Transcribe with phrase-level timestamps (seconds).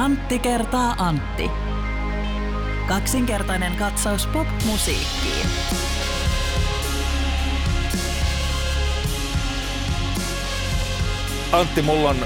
[0.00, 1.50] Antti kertaa Antti.
[2.88, 5.46] Kaksinkertainen katsaus pop-musiikkiin.
[11.52, 12.16] Antti, mulla on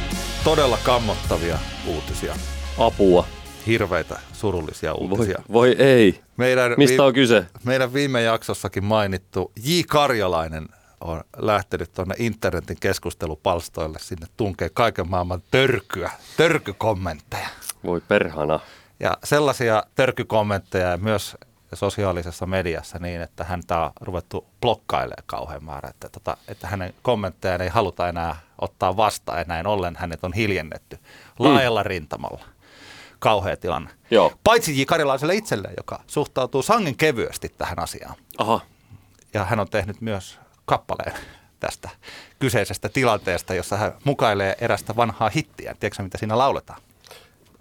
[0.44, 2.36] todella kammottavia uutisia.
[2.78, 3.26] Apua.
[3.66, 5.38] Hirveitä surullisia Voi, uutisia.
[5.52, 6.20] voi ei.
[6.36, 7.46] Meidän, Mistä on kyse?
[7.64, 9.80] meidän viime jaksossakin mainittu J.
[9.88, 10.68] Karjalainen
[11.00, 13.98] on lähtenyt tuonne internetin keskustelupalstoille.
[14.00, 17.48] Sinne tunkee kaiken maailman törkyä, törkykommentteja.
[17.84, 18.60] Voi perhana.
[19.00, 21.36] Ja sellaisia törkykommentteja myös
[21.72, 27.60] sosiaalisessa mediassa niin, että häntä on ruvettu blokkailemaan kauhean määrä, että, tota, että hänen kommenttejaan
[27.60, 30.98] ei haluta enää ottaa vastaan ja näin ollen hänet on hiljennetty
[31.38, 31.86] laajalla mm.
[31.86, 32.44] rintamalla.
[33.18, 33.90] Kauhea tilanne.
[34.10, 34.32] Joo.
[34.44, 34.84] Paitsi J.
[34.84, 38.14] Karilaiselle itselleen, joka suhtautuu sangen kevyesti tähän asiaan.
[38.38, 38.60] Aha.
[39.34, 41.12] Ja hän on tehnyt myös kappaleen
[41.60, 41.90] tästä
[42.38, 45.74] kyseisestä tilanteesta, jossa hän mukailee erästä vanhaa hittiä.
[45.80, 46.80] Tiedätkö mitä siinä lauletaan?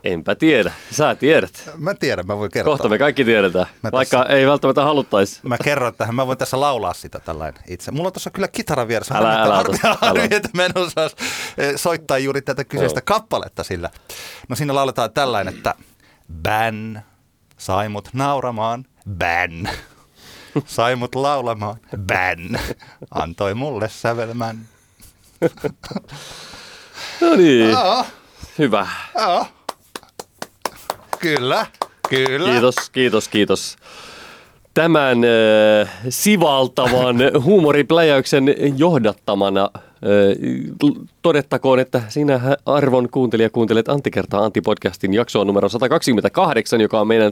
[0.04, 0.72] Enpä tiedä.
[0.92, 1.70] Sä tiedät.
[1.78, 2.74] Mä tiedän, mä voin kertoa.
[2.74, 3.66] Kohta me kaikki tiedetään.
[3.84, 5.40] Mä Vaikka tässä- ei välttämättä haluttaisi.
[5.44, 7.92] Mä kerron tähän, mä voin tässä laulaa sitä tällainen itse.
[7.92, 9.16] Mulla on tuossa kyllä kitara vieressä.
[9.16, 10.24] Älä, älä harmi, älä.
[10.32, 11.10] että mä en osaa
[11.58, 13.04] eh, soittaa juuri tätä kyseistä Joo.
[13.06, 13.90] kappaletta sillä.
[14.50, 15.76] No siinä lauletaan tällainen, että
[16.42, 17.06] bän,
[17.58, 18.86] sai mut nauramaan,
[19.18, 19.70] bän.
[20.66, 22.60] Sai mut laulamaan, bän.
[23.12, 24.58] Antoi mulle sävelmän.
[27.22, 27.76] No niin.
[28.60, 28.88] Hyvä.
[29.20, 29.46] joo.
[31.24, 31.66] Kyllä,
[32.10, 32.52] kyllä.
[32.52, 33.76] Kiitos, kiitos, kiitos.
[34.74, 39.80] Tämän äh, sivaltavan huumoripläjäyksen johdattamana äh,
[41.22, 47.08] todettakoon, että sinä arvon kuuntelija kuuntelet Antti kertaa Antti podcastin jaksoa numero 128, joka on
[47.08, 47.32] meidän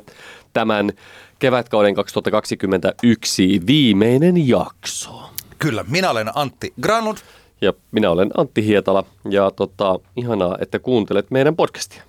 [0.53, 0.91] tämän
[1.39, 5.21] kevätkauden 2021 viimeinen jakso.
[5.59, 7.17] Kyllä, minä olen Antti Granlund.
[7.61, 12.03] Ja minä olen Antti Hietala ja tota, ihanaa, että kuuntelet meidän podcastia.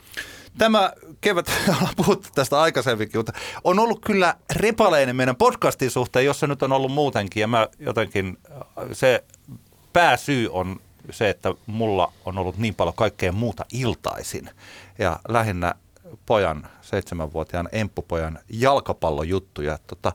[0.58, 3.32] Tämä kevät, ollaan puhuttu tästä aikaisemminkin, mutta
[3.64, 7.40] on ollut kyllä repaleinen meidän podcastin suhteen, jossa nyt on ollut muutenkin.
[7.40, 8.38] Ja mä jotenkin,
[8.92, 9.24] se
[9.92, 10.80] pääsyy on
[11.10, 14.50] se, että mulla on ollut niin paljon kaikkea muuta iltaisin.
[14.98, 15.74] Ja lähinnä
[16.26, 19.78] pojan, seitsemänvuotiaan emppupojan jalkapallojuttuja.
[19.86, 20.12] Tota,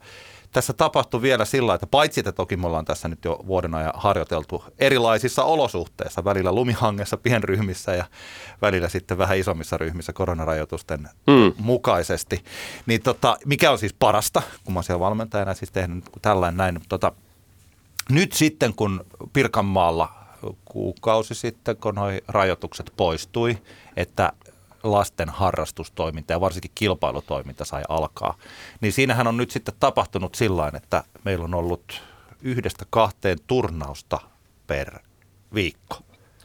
[0.51, 3.91] tässä tapahtui vielä sillä, että paitsi että toki me ollaan tässä nyt jo vuoden ajan
[3.95, 8.05] harjoiteltu erilaisissa olosuhteissa, välillä lumihangessa pienryhmissä ja
[8.61, 11.53] välillä sitten vähän isommissa ryhmissä koronarajoitusten Hmm.
[11.57, 12.43] mukaisesti.
[12.85, 16.79] Niin tota, mikä on siis parasta, kun mä oon siellä valmentajana siis tehnyt tällainen näin.
[16.89, 17.11] Tota,
[18.09, 20.09] nyt sitten, kun Pirkanmaalla
[20.65, 23.57] kuukausi sitten, kun nuo rajoitukset poistui,
[23.95, 24.33] että
[24.91, 28.37] lasten harrastustoiminta ja varsinkin kilpailutoiminta sai alkaa,
[28.81, 32.01] niin siinähän on nyt sitten tapahtunut sillä että meillä on ollut
[32.41, 34.19] yhdestä kahteen turnausta
[34.67, 34.99] per
[35.53, 35.97] viikko.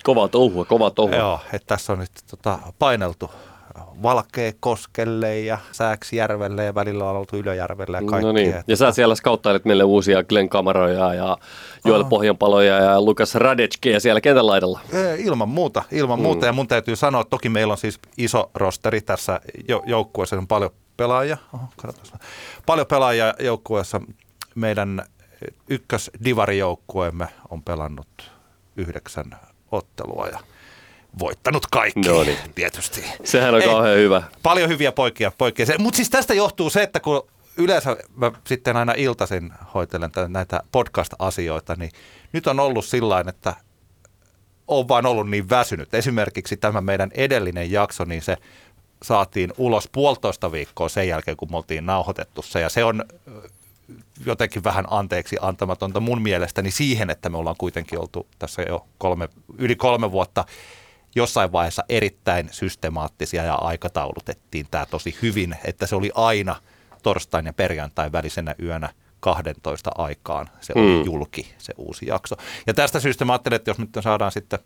[0.03, 1.17] Kova touhua, kova touhua.
[1.17, 3.31] Joo, että tässä on nyt tota, paineltu
[4.03, 8.29] Valkeakoskelle ja Sääksjärvelle ja välillä on oltu Ylöjärvelle ja kaikkea.
[8.29, 8.49] No niin.
[8.49, 11.39] Että Ja sä siellä skauttailet meille uusia Glenn Kamaroja ja
[11.85, 14.81] Joel Pohjanpaloja ja Lukas Radetskeja siellä kentän laidalla.
[15.19, 16.23] Ilman muuta, ilman mm.
[16.23, 16.47] muuta.
[16.47, 20.47] Ja mun täytyy sanoa, että toki meillä on siis iso rosteri tässä jo- joukkueessa, on
[20.47, 21.37] paljon pelaajia.
[21.55, 21.65] Oho,
[22.67, 24.01] paljon pelaajia joukkueessa.
[24.55, 25.03] Meidän
[25.69, 28.33] ykkösdivarijoukkueemme on pelannut
[28.77, 29.37] yhdeksän
[29.73, 30.39] ottelua ja
[31.19, 32.39] voittanut kaikki No niin.
[32.55, 33.05] tietysti.
[33.25, 34.23] Sehän on Ei, kauhean hyvä.
[34.43, 35.33] Paljon hyviä poikia.
[35.39, 35.67] poikia.
[35.79, 37.23] Mutta siis tästä johtuu se, että kun
[37.57, 41.91] yleensä mä sitten aina iltaisin hoitelen tä- näitä podcast-asioita, niin
[42.33, 43.55] nyt on ollut sillä että
[44.69, 45.95] on vaan ollut niin väsynyt.
[45.95, 48.37] Esimerkiksi tämä meidän edellinen jakso, niin se
[49.03, 52.61] saatiin ulos puolitoista viikkoa sen jälkeen, kun me oltiin nauhoitettu se.
[52.61, 53.05] Ja se on
[54.27, 59.29] jotenkin vähän anteeksi antamatonta mun mielestäni siihen, että me ollaan kuitenkin oltu tässä jo kolme,
[59.59, 60.45] yli kolme vuotta
[61.15, 66.57] jossain vaiheessa erittäin systemaattisia ja aikataulutettiin tämä tosi hyvin, että se oli aina
[67.03, 68.89] torstain ja perjantain välisenä yönä
[69.21, 71.05] 12 aikaan se oli Mm.
[71.05, 72.37] julki, se uusi jakso.
[72.67, 74.59] Ja tästä syystä mä ajattelin, että jos nyt saadaan sitten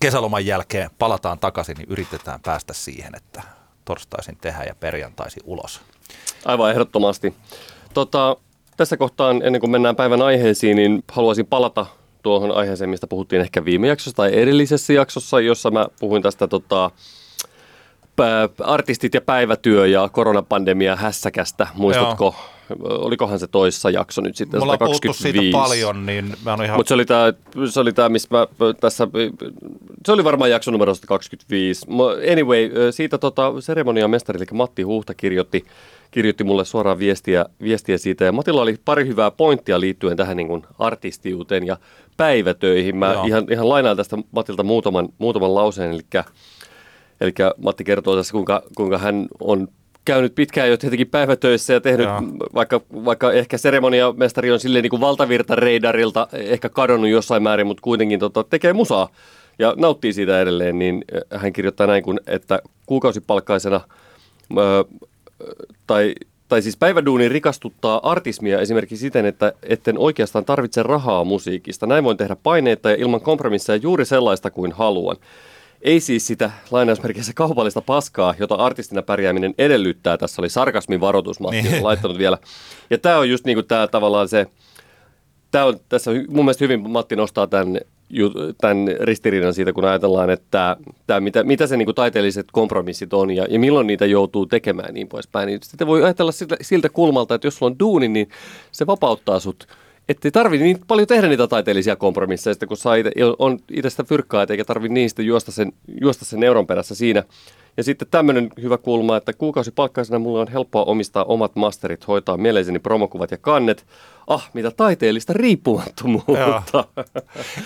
[0.00, 3.42] kesäloman jälkeen palataan takaisin, niin yritetään päästä siihen, että
[3.84, 5.80] torstaisin tehdä ja perjantaisin ulos.
[6.44, 7.34] Aivan ehdottomasti.
[7.94, 8.36] Tota,
[8.76, 11.86] tässä kohtaan, ennen kuin mennään päivän aiheisiin, niin haluaisin palata
[12.22, 16.90] tuohon aiheeseen, mistä puhuttiin ehkä viime jaksossa tai edellisessä jaksossa, jossa mä puhuin tästä tota,
[18.64, 21.66] artistit ja päivätyö ja koronapandemia hässäkästä.
[21.74, 22.34] Muistatko,
[22.80, 24.60] olikohan se toissa jakso nyt sitten?
[24.60, 25.52] Mulla on puhuttu siitä 125.
[25.52, 26.76] paljon, niin mä oon ihan...
[26.78, 27.32] Mutta se oli tämä,
[27.70, 28.46] se oli tää, missä mä
[28.80, 29.08] tässä,
[30.06, 31.86] se oli varmaan jakso numero 125.
[31.86, 35.64] Mo- Anyway, siitä tota, seremonian mestari, eli Matti Huhta kirjoitti,
[36.12, 38.24] kirjoitti mulle suoraan viestiä, viestiä siitä.
[38.24, 41.76] Ja Matilla oli pari hyvää pointtia liittyen tähän niin kuin artistiuteen ja
[42.16, 42.96] päivätöihin.
[42.96, 43.24] Mä Joo.
[43.24, 46.24] ihan, ihan lainaan tästä Matilta muutaman, muutaman lauseen, eli
[47.20, 47.32] Eli
[47.62, 49.68] Matti kertoo tässä, kuinka, kuinka hän on
[50.04, 52.22] käynyt pitkään jo tietenkin päivätöissä ja tehnyt, Joo.
[52.54, 58.20] vaikka, vaikka ehkä seremoniamestari on silleen niin kuin valtavirtareidarilta ehkä kadonnut jossain määrin, mutta kuitenkin
[58.20, 59.08] tota, tekee musaa
[59.58, 61.04] ja nauttii siitä edelleen, niin
[61.34, 63.80] äh, hän kirjoittaa näin, kun, että kuukausipalkkaisena
[64.58, 64.84] ö,
[65.86, 66.14] tai,
[66.48, 71.86] tai siis päiväduuni rikastuttaa artismia esimerkiksi siten, että etten oikeastaan tarvitse rahaa musiikista.
[71.86, 75.16] Näin voin tehdä paineita ja ilman kompromisseja juuri sellaista kuin haluan.
[75.82, 80.18] Ei siis sitä lainausmerkeissä kaupallista paskaa, jota artistina pärjääminen edellyttää.
[80.18, 81.84] Tässä oli sarkasmin varoitus, Matti Niin.
[81.84, 82.38] laittanut vielä.
[82.90, 84.46] Ja tämä on just niin kuin tämä tavallaan se,
[85.50, 87.80] tämä on tässä mun mielestä hyvin Matti nostaa tämän,
[88.60, 90.76] tämän ristiriidan siitä, kun ajatellaan, että
[91.06, 94.94] tämä, mitä, mitä se niin kuin taiteelliset kompromissit on ja, ja milloin niitä joutuu tekemään
[94.94, 95.46] niin poispäin.
[95.46, 98.28] Niin sitten voi ajatella siltä, siltä kulmalta, että jos sulla on duuni, niin
[98.72, 99.66] se vapauttaa sut
[100.08, 104.46] että ei tarvitse niin paljon tehdä niitä taiteellisia kompromisseja, kun saa ite, on itsestä fyrkkaa,
[104.50, 107.22] eikä tarvitse niistä juosta sen, juosta sen euron perässä siinä.
[107.76, 112.78] Ja sitten tämmöinen hyvä kulma, että kuukausipalkkaisena mulla on helppoa omistaa omat masterit, hoitaa mieleiseni
[112.78, 113.86] promokuvat ja kannet.
[114.26, 116.84] Ah, mitä taiteellista riippumattomuutta.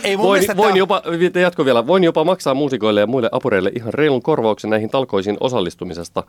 [0.05, 1.03] Ei voin, mielestä voin jopa,
[1.41, 6.23] jatko vielä, voin jopa maksaa muusikoille ja muille apureille ihan reilun korvauksen näihin talkoisiin osallistumisesta.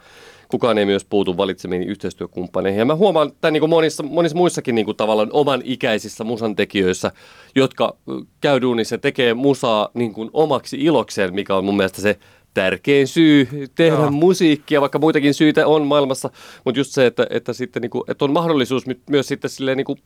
[0.47, 2.79] Kukaan ei myös puutu valitsemiin yhteistyökumppaneihin.
[2.79, 7.11] Ja mä huomaan tämän niin kuin monissa, monissa muissakin niin kuin tavallaan oman ikäisissä musantekijöissä,
[7.55, 7.95] jotka
[8.41, 12.19] käy duunissa ja tekee musaa niin kuin omaksi ilokseen, mikä on mun mielestä se
[12.57, 14.11] tärkein syy tehdä Joo.
[14.11, 16.29] musiikkia, vaikka muitakin syitä on maailmassa,
[16.65, 19.97] mutta just se, että, että, sitten niinku, että on mahdollisuus my- myös sitten silleen, niinku,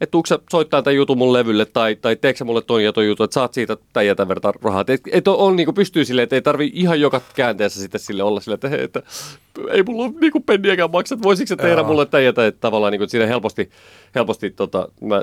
[0.00, 2.92] että tuutko sä soittaa tämän jutun mun levylle tai, tai teekö sä mulle ton ja
[2.92, 4.84] ton jutun, että saat siitä tämän ja tämän verran rahaa.
[4.88, 8.22] Et, et on, on niinku pystyy silleen, että ei tarvi ihan joka käänteessä sitten sille
[8.22, 9.02] olla silleen, että, hei, että
[9.70, 11.84] ei mulla ole niinku penniäkään maksaa, että voisitko sä tehdä Joo.
[11.84, 13.70] mulle tämän ja tämän, että tavallaan niinku, että siinä helposti,
[14.14, 15.22] helposti tota, mä,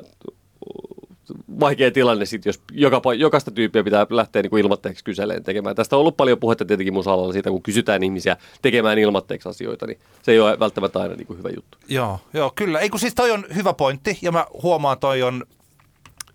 [1.60, 5.75] vaikea tilanne sitten, jos joka, jokaista tyyppiä pitää lähteä niin ilmatteeksi kyseleen tekemään.
[5.75, 10.00] Tästä on ollut paljon puhetta tietenkin musa siitä, kun kysytään ihmisiä tekemään ilmatteeksi asioita, niin
[10.22, 11.78] se ei ole välttämättä aina niin kuin hyvä juttu.
[11.88, 12.80] Joo, joo, kyllä.
[12.80, 15.44] Ei kun siis toi on hyvä pointti ja mä huomaan toi on,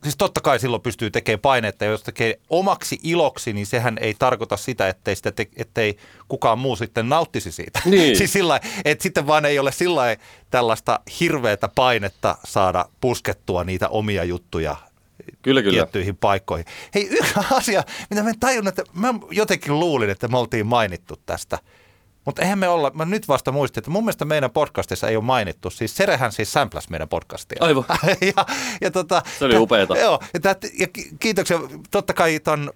[0.03, 4.15] siis totta kai silloin pystyy tekemään painetta ja jos tekee omaksi iloksi, niin sehän ei
[4.19, 5.97] tarkoita sitä, ettei, sitä te, ettei
[6.29, 7.81] kukaan muu sitten nauttisi siitä.
[7.85, 8.17] Niin.
[8.19, 10.17] siis sillä että sitten vaan ei ole sillä
[10.51, 14.77] tällaista hirveätä painetta saada puskettua niitä omia juttuja
[15.43, 15.73] Kyllä, kyllä.
[15.75, 16.67] tiettyihin paikkoihin.
[16.95, 21.17] Hei, yksi asia, mitä mä en tajunnut, että mä jotenkin luulin, että me oltiin mainittu
[21.27, 21.59] tästä.
[22.25, 25.25] Mutta eihän me olla, mä nyt vasta muistin, että mun mielestä meidän podcastissa ei ole
[25.25, 25.71] mainittu.
[25.71, 27.59] Siis Serehän siis samplas meidän podcastia.
[27.61, 27.85] Aivan.
[28.37, 28.47] ja,
[28.81, 29.99] ja tota, Se oli upeeta.
[29.99, 31.61] Joo, ja, tää, ja ki- kiitoksia.
[31.91, 32.73] Totta kai ton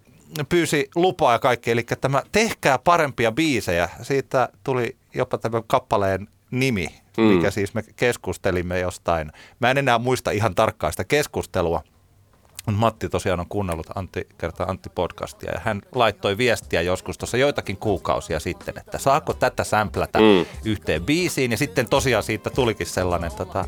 [0.48, 3.88] pyysi lupaa ja kaikki, eli tämä Tehkää parempia biisejä.
[4.02, 6.86] Siitä tuli jopa tämän kappaleen nimi,
[7.16, 7.24] Mm.
[7.24, 9.32] mikä siis me keskustelimme jostain.
[9.60, 11.82] Mä en enää muista ihan tarkkaan sitä keskustelua.
[12.66, 17.76] Matti tosiaan on kuunnellut Antti kertaa Antti podcastia ja hän laittoi viestiä joskus tuossa joitakin
[17.76, 20.46] kuukausia sitten, että saako tätä sämplätä mm.
[20.64, 23.64] yhteen biisiin ja sitten tosiaan siitä tulikin sellainen tota,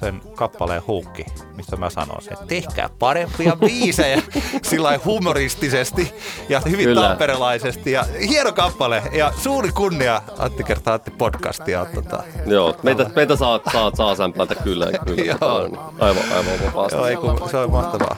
[0.00, 1.26] sen kappaleen huukki,
[1.56, 4.22] missä mä sanon sen, että tehkää parempia biisejä
[4.70, 6.14] sillä humoristisesti
[6.48, 7.08] ja hyvin Kyllä.
[7.08, 13.36] tamperelaisesti ja hieno kappale ja suuri kunnia Antti kertaa Antti podcastia tota, Joo, meitä, meitä
[13.36, 15.62] saa, saa, saa sämplätä kyllä, kyllä Joo.
[15.68, 16.96] niin, aivan, aivan vapaasti.
[16.96, 18.16] Joo, ei kun se on mahtavaa.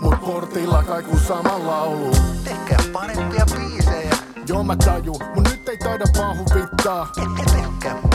[0.00, 2.10] Mut portilla kaiku sama laulu.
[2.44, 4.16] Tehkää parempia biisejä,
[4.48, 7.08] Joo mä taju, mun nyt ei taida vaan huvittaa.
[7.52, 8.07] tehkää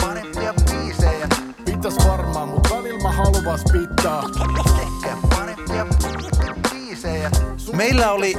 [1.84, 4.22] Pitäis varmaan, mut välillä mä haluan pitää.
[7.72, 8.34] Meillä oli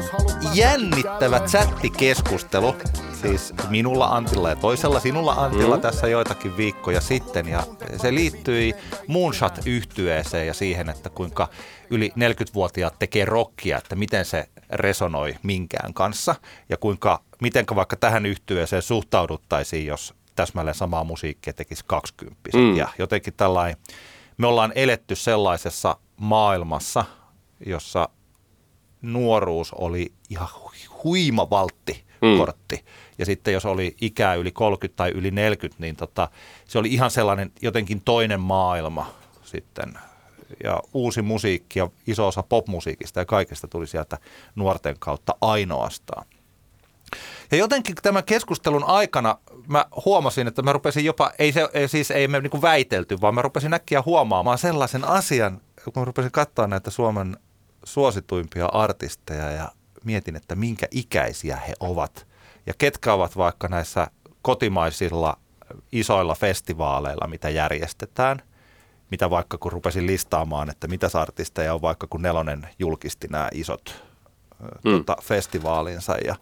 [0.54, 2.76] jännittävä chattikeskustelu,
[3.22, 5.82] siis minulla Antilla ja toisella sinulla Antilla mm.
[5.82, 7.48] tässä joitakin viikkoja sitten.
[7.48, 7.64] Ja
[8.02, 8.74] se liittyi
[9.08, 11.48] moonshot yhtyeeseen ja siihen, että kuinka
[11.90, 16.36] yli 40-vuotiaat tekee rockia, että miten se resonoi minkään kanssa.
[16.70, 22.76] Ja kuinka, miten vaikka tähän yhtyeeseen suhtauduttaisiin, jos täsmälleen samaa musiikkia tekisi 20 Mm.
[22.78, 23.78] Ja jotenkin tällainen,
[24.38, 27.06] me ollaan eletty sellaisessa maailmassa,
[27.66, 28.10] jossa
[29.02, 32.38] nuoruus oli ihan hu- huima valtti Mm.
[32.38, 32.86] kortti.
[33.18, 36.30] Ja sitten jos oli ikää yli 30 tai yli 40, niin tota,
[36.68, 39.14] se oli ihan sellainen jotenkin toinen maailma
[39.44, 39.94] sitten.
[40.64, 44.18] Ja uusi musiikki ja iso osa popmusiikista ja kaikesta tuli sieltä
[44.56, 46.26] nuorten kautta ainoastaan.
[47.52, 49.38] Ja jotenkin tämän keskustelun aikana
[49.68, 53.36] mä huomasin, että mä rupesin jopa, ei, se, ei siis ei me niinku väitelty, vaan
[53.36, 57.38] mä rupesin äkkiä huomaamaan sellaisen asian, kun mä rupesin katsoa näitä Suomen
[57.84, 59.72] suosituimpia artisteja ja
[60.04, 62.28] mietin, että minkä ikäisiä he ovat.
[62.66, 64.08] Ja ketkä ovat vaikka näissä
[64.42, 65.38] kotimaisilla
[65.92, 68.42] isoilla festivaaleilla, mitä järjestetään.
[69.12, 74.04] Mitä vaikka kun rupesin listaamaan, että mitä artisteja on vaikka kun Nelonen julkisti nämä isot
[74.60, 74.92] mm.
[74.92, 76.36] tota, festivaalinsa ja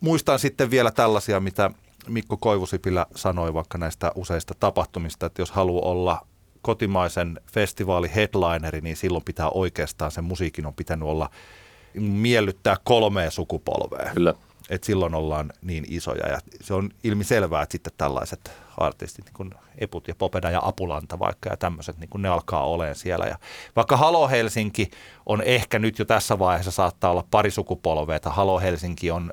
[0.00, 1.70] muistan sitten vielä tällaisia, mitä
[2.08, 6.26] Mikko Koivusipilä sanoi vaikka näistä useista tapahtumista, että jos haluaa olla
[6.62, 11.30] kotimaisen festivaali headlineri, niin silloin pitää oikeastaan sen musiikin on pitänyt olla
[11.94, 14.10] miellyttää kolmea sukupolvea.
[14.14, 14.34] Kyllä.
[14.70, 19.34] Et silloin ollaan niin isoja ja se on ilmi selvää, että sitten tällaiset artistit, niin
[19.34, 23.26] kuin Eput ja Popeda ja Apulanta vaikka ja tämmöiset, niin kuin ne alkaa olemaan siellä.
[23.26, 23.38] Ja
[23.76, 24.90] vaikka Halo Helsinki
[25.26, 29.32] on ehkä nyt jo tässä vaiheessa saattaa olla pari sukupolvea, että Halo Helsinki on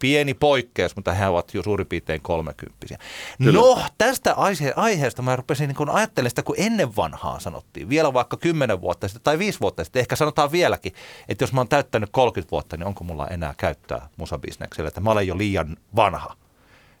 [0.00, 2.98] pieni poikkeus, mutta he ovat jo suurin piirtein kolmekymppisiä.
[3.38, 8.36] No, tästä aihe- aiheesta mä rupesin niin ajattelemaan sitä, kun ennen vanhaa sanottiin, vielä vaikka
[8.36, 10.92] 10 vuotta sitten tai 5 vuotta sitten, ehkä sanotaan vieläkin,
[11.28, 15.10] että jos mä oon täyttänyt 30 vuotta, niin onko mulla enää käyttää musabisnekselle, että mä
[15.10, 16.36] olen jo liian vanha.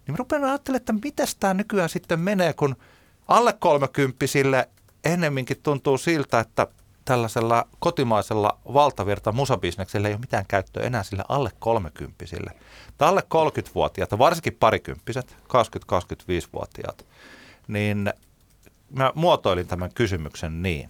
[0.06, 2.76] Niin mä rupean ajattelemaan, että miten tämä nykyään sitten menee, kun
[3.28, 4.68] alle kolmekymppisille
[5.04, 6.66] ennemminkin tuntuu siltä, että
[7.04, 12.50] tällaisella kotimaisella valtavirta musabisneksellä ei ole mitään käyttöä enää sille alle kolmekymppisille.
[12.98, 17.06] Tai alle 30-vuotiaat, varsinkin parikymppiset, 20-25-vuotiaat,
[17.68, 18.12] niin
[18.90, 20.88] mä muotoilin tämän kysymyksen niin.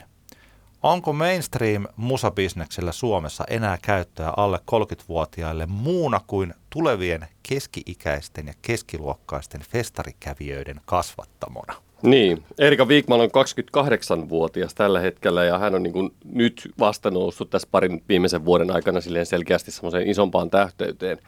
[0.83, 10.81] Onko mainstream musabisneksellä Suomessa enää käyttöä alle 30-vuotiaille muuna kuin tulevien keski-ikäisten ja keskiluokkaisten festarikävijöiden
[10.85, 11.84] kasvattamona?
[12.03, 17.51] Niin, Erika Viikman on 28-vuotias tällä hetkellä ja hän on niin kuin nyt vasta noussut
[17.51, 21.19] tässä parin viimeisen vuoden aikana silleen selkeästi semmoiseen isompaan tähteyteen.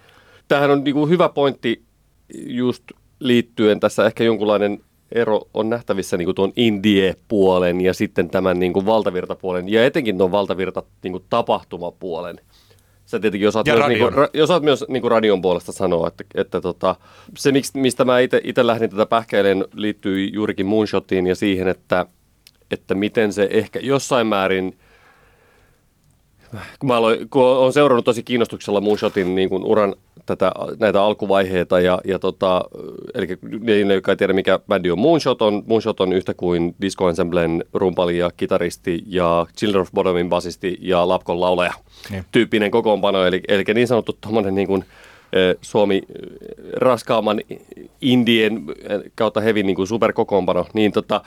[0.48, 1.82] Tämähän on niin kuin hyvä pointti
[2.34, 2.84] just
[3.20, 4.80] liittyen tässä ehkä jonkunlainen
[5.12, 10.18] ero on nähtävissä niin kuin tuon indie-puolen ja sitten tämän niin kuin valtavirtapuolen ja etenkin
[10.18, 12.40] tuon valtavirta niin kuin tapahtumapuolen.
[13.06, 14.44] Sä tietenkin osaat Ja myös, niin kuin, radion.
[14.44, 16.96] osaat myös niin kuin radion puolesta sanoa, että, että tota,
[17.38, 22.06] se miksi, mistä mä itse lähdin tätä pähkäilemään liittyy juurikin moonshotiin ja siihen, että,
[22.70, 24.76] että miten se ehkä jossain määrin
[26.78, 29.94] kun, mä aloin, kun olen seurannut tosi kiinnostuksella Moonshotin niin kuin uran
[30.26, 32.64] tätä, näitä alkuvaiheita, ja, ja tota,
[33.14, 33.26] eli
[33.60, 34.98] niille, jotka ei tiedä mikä bändi on.
[34.98, 40.28] Moonshot, on, Moonshot on yhtä kuin Disco Ensemblen rumpali ja kitaristi ja Children of Bodomin
[40.28, 41.72] basisti ja Lapkon laulaja
[42.10, 42.24] Niin.
[42.32, 44.84] tyyppinen kokoonpano, eli, eli niin sanottu tuommoinen niin kuin,
[45.62, 46.02] Suomi
[46.72, 47.40] raskaamman
[48.00, 48.64] indien
[49.14, 51.20] kautta hevin niin kuin superkokoonpano, niin tota,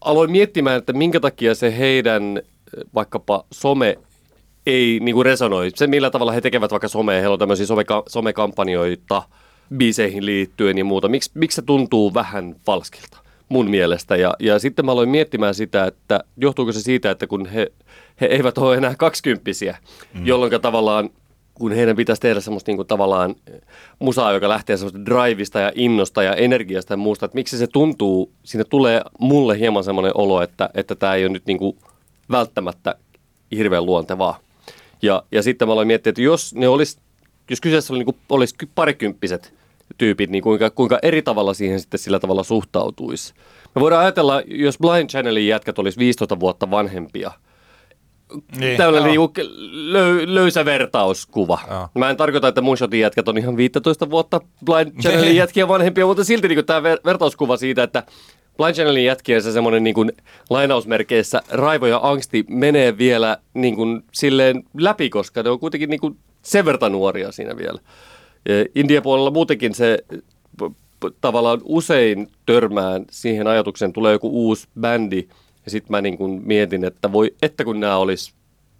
[0.00, 2.42] aloin miettimään, että minkä takia se heidän
[2.94, 3.98] vaikkapa some
[4.66, 5.70] ei niin kuin resonoi.
[5.74, 9.22] Se, millä tavalla he tekevät vaikka somea, heillä on tämmöisiä someka- somekampanjoita
[9.76, 11.08] biiseihin liittyen ja muuta.
[11.08, 13.18] Miks, miksi se tuntuu vähän falskilta
[13.48, 14.16] mun mielestä?
[14.16, 17.72] Ja, ja sitten mä aloin miettimään sitä, että johtuuko se siitä, että kun he,
[18.20, 19.76] he eivät ole enää kaksikymppisiä,
[20.14, 20.26] mm.
[20.26, 21.10] jolloin tavallaan
[21.54, 23.34] kun heidän pitäisi tehdä semmoista niin kuin tavallaan
[23.98, 28.32] musaa, joka lähtee semmoista drivista ja innosta ja energiasta ja muusta, että miksi se tuntuu,
[28.44, 31.76] siinä tulee mulle hieman semmoinen olo, että, että tämä ei ole nyt niin kuin
[32.30, 32.94] välttämättä
[33.56, 34.43] hirveän luontevaa.
[35.02, 36.98] Ja, ja sitten mä aloin miettiä, että jos ne olisi,
[37.50, 39.54] jos kyseessä oli, niin kuin, olisi ky- parikymppiset
[39.98, 43.34] tyypit, niin kuinka, kuinka eri tavalla siihen sitten sillä tavalla suhtautuisi.
[43.74, 47.30] Me voidaan ajatella, jos Blind Channelin jätkät olisi 15 vuotta vanhempia,
[48.58, 49.32] Niin, tällainen niinku
[49.70, 51.58] löy, löysä vertauskuva.
[51.70, 51.88] Joo.
[51.94, 56.24] Mä en tarkoita, että Moonshotin jätkät on ihan 15 vuotta Blind Channelin jätkiä vanhempia, mutta
[56.24, 58.02] silti niinku tämä ver- vertauskuva siitä, että
[58.56, 60.06] Blind Channelin se semmoinen niinku
[60.50, 66.64] lainausmerkeissä raivo ja angsti menee vielä niinku silleen läpi, koska ne on kuitenkin niinku sen
[66.64, 67.78] verran nuoria siinä vielä.
[68.74, 69.98] India puolella muutenkin se
[71.20, 75.28] tavallaan usein törmään siihen ajatukseen, tulee joku uusi bändi,
[75.64, 78.32] ja sitten mä niin kuin mietin, että voi, että kun nämä olisi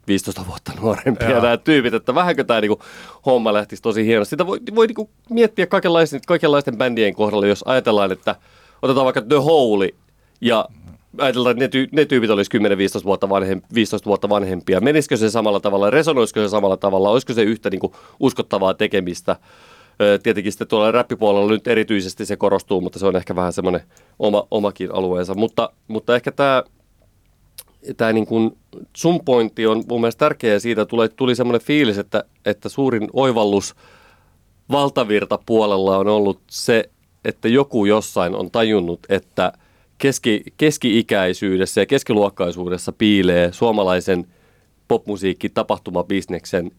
[0.06, 1.42] 15 vuotta nuorempia Joo.
[1.42, 2.82] nämä tyypit, että vähänkö tämä niinku
[3.26, 4.30] homma lähtisi tosi hienosti.
[4.30, 8.36] Sitä voi, voi niinku miettiä kaikenlaisten, kaikenlaisten bändien kohdalla, jos ajatellaan, että
[8.84, 9.90] otetaan vaikka The Hole
[10.40, 10.68] ja
[11.18, 12.50] ajatellaan, että ne, tyy- ne tyypit olisi
[13.00, 14.80] 10-15 vuotta, vanhem, 15 vuotta vanhempia.
[14.80, 19.36] Menisikö se samalla tavalla, resonoisiko se samalla tavalla, olisiko se yhtä niinku uskottavaa tekemistä?
[20.22, 23.82] Tietenkin sitten tuolla räppipuolella nyt erityisesti se korostuu, mutta se on ehkä vähän semmoinen
[24.18, 25.34] oma, omakin alueensa.
[25.34, 26.62] Mutta, mutta ehkä tämä
[27.96, 28.58] tämä niin kuin
[28.96, 33.74] sun pointti on mun mielestä tärkeä siitä tuli, tuli semmoinen fiilis, että, että suurin oivallus
[34.70, 36.90] valtavirta puolella on ollut se,
[37.24, 39.52] että joku jossain on tajunnut, että
[39.98, 44.26] keski, keski-ikäisyydessä ja keskiluokkaisuudessa piilee suomalaisen
[44.88, 46.70] popmusiikki tapahtumabisneksen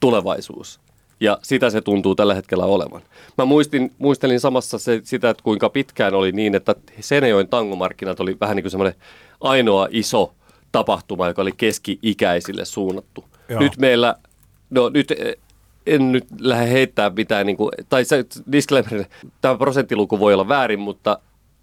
[0.00, 0.80] tulevaisuus.
[1.20, 3.02] Ja sitä se tuntuu tällä hetkellä olevan.
[3.38, 8.36] Mä muistin, muistelin samassa se, sitä, että kuinka pitkään oli niin, että Seinäjoen tangomarkkinat oli
[8.40, 9.00] vähän niin kuin semmoinen
[9.40, 10.34] ainoa iso
[10.72, 13.24] tapahtuma, joka oli keski-ikäisille suunnattu.
[13.48, 13.60] Joo.
[13.60, 14.14] Nyt meillä,
[14.70, 15.12] no nyt
[15.94, 19.04] en nyt lähde heittää mitään, niin kuin, tai se disclaimer,
[19.40, 21.18] tämä prosenttiluku voi olla väärin, mutta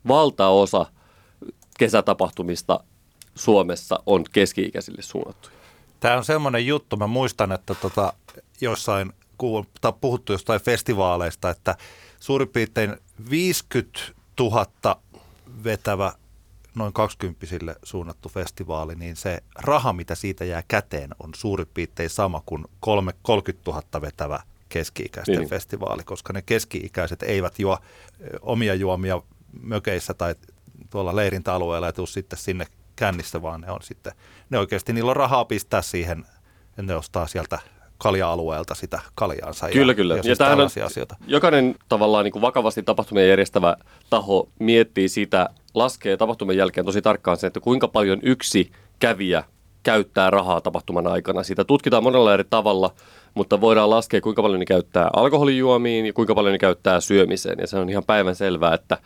[0.08, 0.86] valtaosa
[1.80, 2.80] kesätapahtumista
[3.36, 5.50] Suomessa on keski-ikäisille suunnattu.
[6.00, 8.14] Tämä on semmoinen juttu, mä muistan, että tota,
[8.62, 9.14] jossain
[9.82, 11.76] tai puhuttu jostain festivaaleista, että
[12.20, 12.98] suurin piirtein
[13.30, 14.00] 50
[14.40, 14.66] 000
[15.64, 16.14] vetävä
[16.76, 17.46] noin 20
[17.84, 23.14] suunnattu festivaali, niin se raha, mitä siitä jää käteen, on suurin piirtein sama kuin kolme,
[23.22, 24.40] 30 000 vetävä
[24.70, 25.50] keski-ikäisten Niin.
[25.50, 27.78] festivaali, koska ne keski-ikäiset eivät juo
[28.42, 29.22] omia juomia
[29.62, 30.36] mökeissä tai
[30.90, 32.66] tuolla leirintäalueella ja tuu sitten sinne
[32.96, 34.14] kännissä, vaan ne on sitten,
[34.50, 36.26] ne oikeasti, niillä on rahaa pistää siihen,
[36.82, 37.60] ne ostaa sieltä
[37.98, 40.16] kalja-alueelta sitä kaljaansa Kyllä, ja, kyllä.
[40.16, 41.16] ja, siis on- tällaisia asioita.
[41.28, 43.78] Jokainen tavallaan niin kuin vakavasti tapahtumia järjestävä
[44.10, 49.44] taho miettii sitä, laskee tapahtumien jälkeen tosi tarkkaan se, että kuinka paljon yksi kävijä
[49.84, 51.44] käyttää rahaa tapahtuman aikana.
[51.44, 52.94] Sitä tutkitaan monella eri tavalla,
[53.34, 57.60] mutta voidaan laskea, kuinka paljon ne käyttää alkoholijuomiin ja kuinka paljon ne käyttää syömiseen.
[57.60, 58.98] Ja se on ihan päivän selvää, että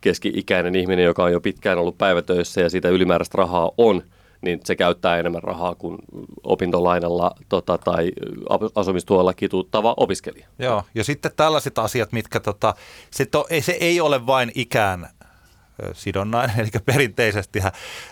[0.00, 4.02] keski-ikäinen ihminen, joka on jo pitkään ollut päivätöissä ja sitä ylimääräistä rahaa on,
[4.40, 5.98] niin se käyttää enemmän rahaa kuin
[6.42, 8.12] opintolainalla tota, tai
[8.74, 10.46] asumistuella kituuttava opiskelija.
[10.58, 12.74] Joo, ja sitten tällaiset asiat, mitkä tota,
[13.10, 15.08] se, to, ei, se ei ole vain ikään
[15.92, 17.60] sidonnainen, eli perinteisesti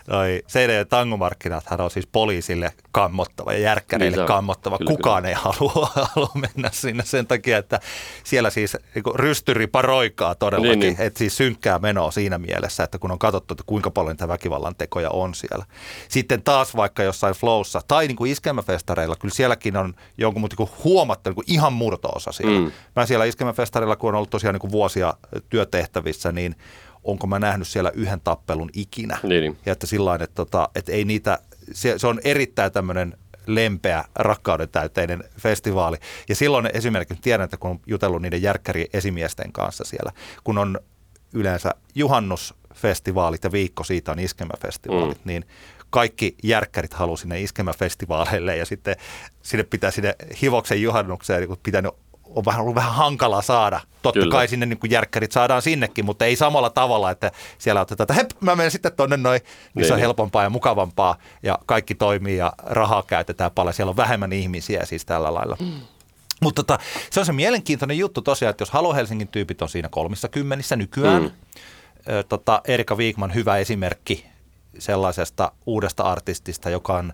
[0.09, 4.78] noi CD- ja tangomarkkinathan on siis poliisille kammottava ja järkkäreille Niin kammottava.
[4.78, 5.28] Kyllä, Kukaan kyllä.
[5.28, 7.80] ei halua, halua mennä sinne sen takia, että
[8.25, 11.06] siellä siis niin rystyri paroikaa todellakin, Niin, niin.
[11.06, 14.75] että siis synkkää menoa siinä mielessä, että kun on katsottu, että kuinka paljon niitä väkivallan
[14.76, 15.64] tekoja on siellä.
[16.09, 20.71] Sitten taas vaikka jossain flowssa tai niin kuin iskelmäfestareilla, kyllä sielläkin on jonkun mutta niin
[20.85, 22.61] huomattava niin kuin ihan murto-osa siellä.
[22.61, 22.73] Mm.
[22.97, 25.14] Mä siellä iskelmäfestareilla, kun on ollut tosiaan niin kuin vuosia
[25.49, 26.56] työtehtävissä, niin
[27.05, 29.19] onko mä nähnyt siellä yhden tappelun ikinä.
[29.23, 29.57] Niin, niin.
[29.67, 31.39] Ja että sillä että, tota, että ei niitä,
[31.73, 35.97] se, se on erittäin tämmöinen lempeä, rakkauden täyteinen festivaali.
[36.29, 40.13] Ja silloin esimerkiksi tiedän, että kun on jutellut niiden järkkäri esimiesten kanssa siellä,
[40.45, 40.81] kun on
[41.33, 45.29] yleensä juhannusfestivaalit ja viikko siitä on iskemäfestivaalit, mm.
[45.29, 45.45] niin
[45.91, 48.97] kaikki järkkärit haluaa sinne iskemäfestivaaleille ja sitten
[49.43, 51.93] sinne pitää sinne Hivoksen juhannukseen niin pitänyt
[52.35, 53.81] on vähän, ollut vähän hankala saada.
[54.03, 54.33] Totta Kyllä.
[54.33, 58.14] kai sinne niin kuin järkkärit saadaan sinnekin, mutta ei samalla tavalla, että siellä otetaan, että
[58.14, 60.01] hep, mä menen sitten tonne noin, missä Niin, on niin.
[60.01, 63.75] helpompaa ja mukavampaa ja kaikki toimii ja rahaa käytetään paljon.
[63.75, 65.57] Siellä on vähemmän ihmisiä siis tällä lailla.
[65.61, 65.73] Mm.
[66.42, 66.79] Mutta tota,
[67.11, 70.77] se on se mielenkiintoinen juttu tosiaan, että jos Halo Helsingin tyypit on siinä kolmissa kymmenissä
[70.77, 71.31] nykyään, Mm.
[72.29, 74.27] tota, Erika Viikman hyvä esimerkki
[74.79, 77.12] sellaisesta uudesta artistista, joka on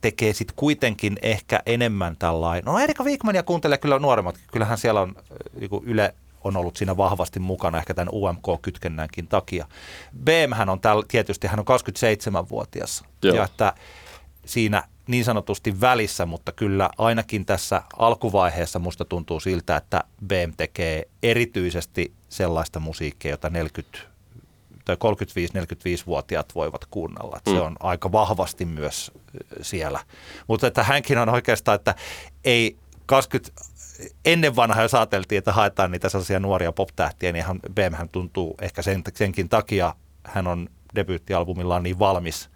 [0.00, 2.64] tekee sitten kuitenkin ehkä enemmän tällainen.
[2.64, 4.38] No Erika Viikmania kuuntelee kyllä nuoremmat.
[4.52, 5.14] Kyllähän siellä on
[5.60, 9.66] niinku Yle on ollut siinä vahvasti mukana ehkä tämän UMK-kytkennänkin takia.
[10.24, 13.04] BM hän on täl, tietysti, hän on 27-vuotias.
[13.22, 13.36] Joo.
[13.36, 13.74] Ja että
[14.46, 21.08] siinä niin sanotusti välissä, mutta kyllä ainakin tässä alkuvaiheessa musta tuntuu siltä, että BM tekee
[21.22, 24.15] erityisesti sellaista musiikkia, jota 40 tai
[24.94, 27.36] 35-45-vuotiaat voivat kuunnella.
[27.36, 27.62] Että Se Mm.
[27.62, 30.00] on aika vahvasti myös ö, siellä.
[30.46, 31.94] Mutta että hänkin on oikeastaan, että
[32.44, 33.62] ei 20,
[34.24, 38.54] ennen vanhaa jos ajateltiin, että haetaan niitä sellaisia nuoria pop-tähtiä, niin hän, BM hän tuntuu
[38.60, 39.94] ehkä sen, senkin takia,
[40.24, 42.50] hän on debyyttialbumillaan niin valmis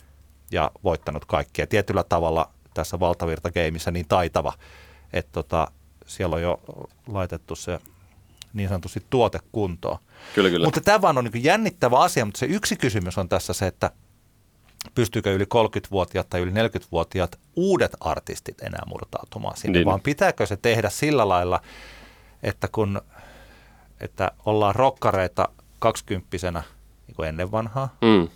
[0.52, 1.66] ja voittanut kaikkia.
[1.66, 4.52] Tietyllä tavalla tässä valtavirtageimissä niin taitava,
[5.12, 5.68] että tota,
[6.06, 6.60] siellä on jo
[7.08, 7.78] laitettu se
[8.52, 9.98] niin sanotusti tuote kuntoon.
[10.34, 10.66] Kyllä, kyllä.
[10.66, 13.90] Mutta tämä vaan on niin jännittävä asia, mutta se yksi kysymys on tässä se, että
[14.94, 19.86] pystyykö yli 30-vuotiaat tai yli 40-vuotiaat uudet artistit enää murtautumaan sinne, Niin.
[19.86, 21.60] vaan pitääkö se tehdä sillä lailla,
[22.42, 23.00] että kun
[24.00, 26.62] että ollaan rokkareita kaksikymppisenä
[27.06, 28.28] niin kuin ennen vanhaa, Mm.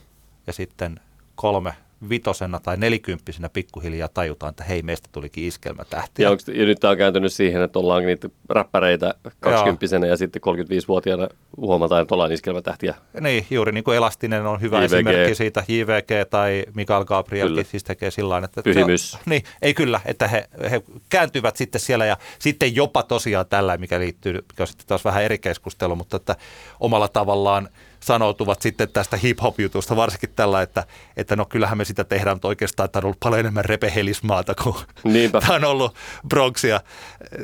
[0.46, 1.00] ja sitten
[1.35, 1.74] kolme
[2.09, 6.27] vitosena tai nelikymppisenä pikkuhiljaa tajutaan, että hei, meistä tulikin iskelmätähtiä.
[6.27, 10.43] Ja, onks, ja nyt tämä on kääntynyt siihen, että ollaan niitä räppäreitä 20 ja sitten
[10.43, 12.95] 35-vuotiaana huomataan, että ollaan iskelmätähtiä.
[13.21, 14.85] Niin, juuri niin kuin Elastinen on hyvä JVG.
[14.85, 18.62] esimerkki siitä, JVG tai Mikael Gabrielkin siis tekee sillä että...
[18.62, 19.11] Pyhimys.
[19.11, 23.47] Se on- Niin, ei kyllä, että he, he kääntyvät sitten siellä ja sitten jopa tosiaan
[23.47, 26.37] tällä, mikä liittyy, mikä on sitten taas vähän eri keskustelu, mutta että
[26.81, 27.69] omalla tavallaan
[28.07, 30.85] sanoutuvat sitten tästä hip-hop-jutusta, varsinkin tällä, että,
[31.17, 34.77] että no kyllähän me sitä tehdään, mutta oikeastaan tämä on ollut paljon enemmän repehelismaata kuin
[35.05, 35.40] Niinpä.
[35.47, 35.95] tämä on ollut
[36.29, 36.81] Bronxia,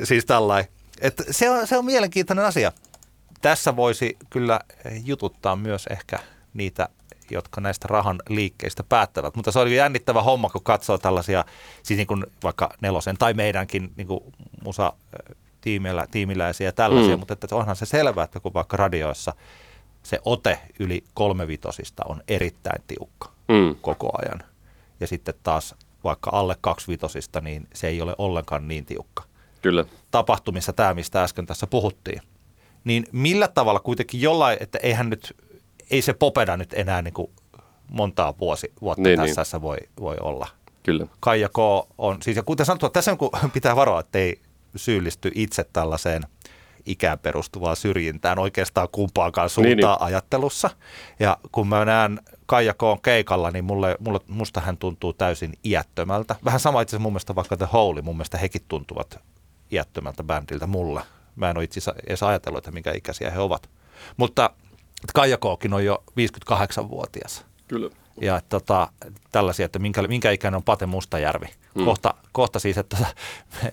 [0.03, 0.71] siis tällainen.
[1.01, 2.71] Että se, on, se on mielenkiintoinen asia.
[3.41, 4.59] Tässä voisi kyllä
[5.03, 6.19] jututtaa myös ehkä
[6.53, 6.89] niitä,
[7.31, 9.35] jotka näistä rahan liikkeistä päättävät.
[9.35, 11.45] Mutta se oli jännittävä homma, kun katsoo tällaisia,
[11.83, 14.23] siis niin kuin vaikka Nelosen tai meidänkin niin kuin
[14.63, 14.93] musa
[15.61, 17.19] tiimillä, tiimiläisiä ja tällaisia, Mm.
[17.19, 19.33] mutta että onhan se selvää, että kun vaikka radioissa
[20.03, 23.75] se ote yli kolmevitosista on erittäin tiukka Mm.
[23.81, 24.43] koko ajan.
[24.99, 29.23] Ja sitten taas vaikka alle kaksivitosista, niin se ei ole ollenkaan niin tiukka.
[29.61, 29.85] Kyllä.
[30.11, 32.21] Tapahtumissa tämä, mistä äsken tässä puhuttiin.
[32.83, 35.35] Niin millä tavalla kuitenkin jollain, että eihän nyt,
[35.91, 37.31] ei se popeda nyt enää niin kuin
[37.91, 39.61] montaa vuosi, vuotta Niin, tässä niin.
[39.61, 40.47] voi, voi olla.
[40.83, 41.07] Kyllä.
[41.19, 41.57] Kaija K.
[41.97, 44.41] on, siis ja kuten sanottu, tässä on, kun pitää varoa, että ei
[44.75, 46.23] syyllisty itse tällaiseen
[46.85, 50.69] ikään perustuvaan syrjintään oikeastaan kumpaakaan suuntaan Niin, niin, ajattelussa.
[51.19, 56.35] Ja kun mä näen Kaija Koon keikalla, niin mulle, mulle, musta hän tuntuu täysin iättömältä.
[56.45, 59.19] Vähän sama itse asiassa mun mielestä vaikka The Holy, mun mielestä hekin tuntuvat
[59.71, 61.01] iättömältä bändiltä mulle.
[61.35, 63.69] Mä en ole itse asiassa edes ajatellut, että minkä ikäisiä he ovat.
[64.17, 64.49] Mutta
[65.13, 67.45] Kaija Kookin on jo 58-vuotias.
[67.67, 67.89] Kyllä.
[68.21, 68.87] Ja tota,
[69.31, 71.45] tällaisia, että minkä, minkä ikäinen on Pate Mustajärvi.
[71.75, 71.85] Mm.
[71.85, 72.97] Kohta, kohta siis, että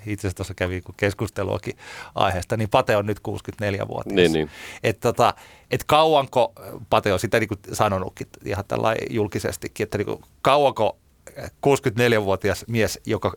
[0.07, 1.77] itse asiassa tuossa kävi keskusteluakin
[2.15, 4.15] aiheesta, niin Pate on nyt 64-vuotias.
[4.15, 4.51] Niin, niin.
[4.83, 5.35] Että tota,
[5.71, 6.53] et kauanko,
[6.91, 10.99] Pate on sitä niin kuin sanonutkin ihan tällä julkisestikin, että niin kuin, kauanko
[11.67, 13.33] 64-vuotias mies, joka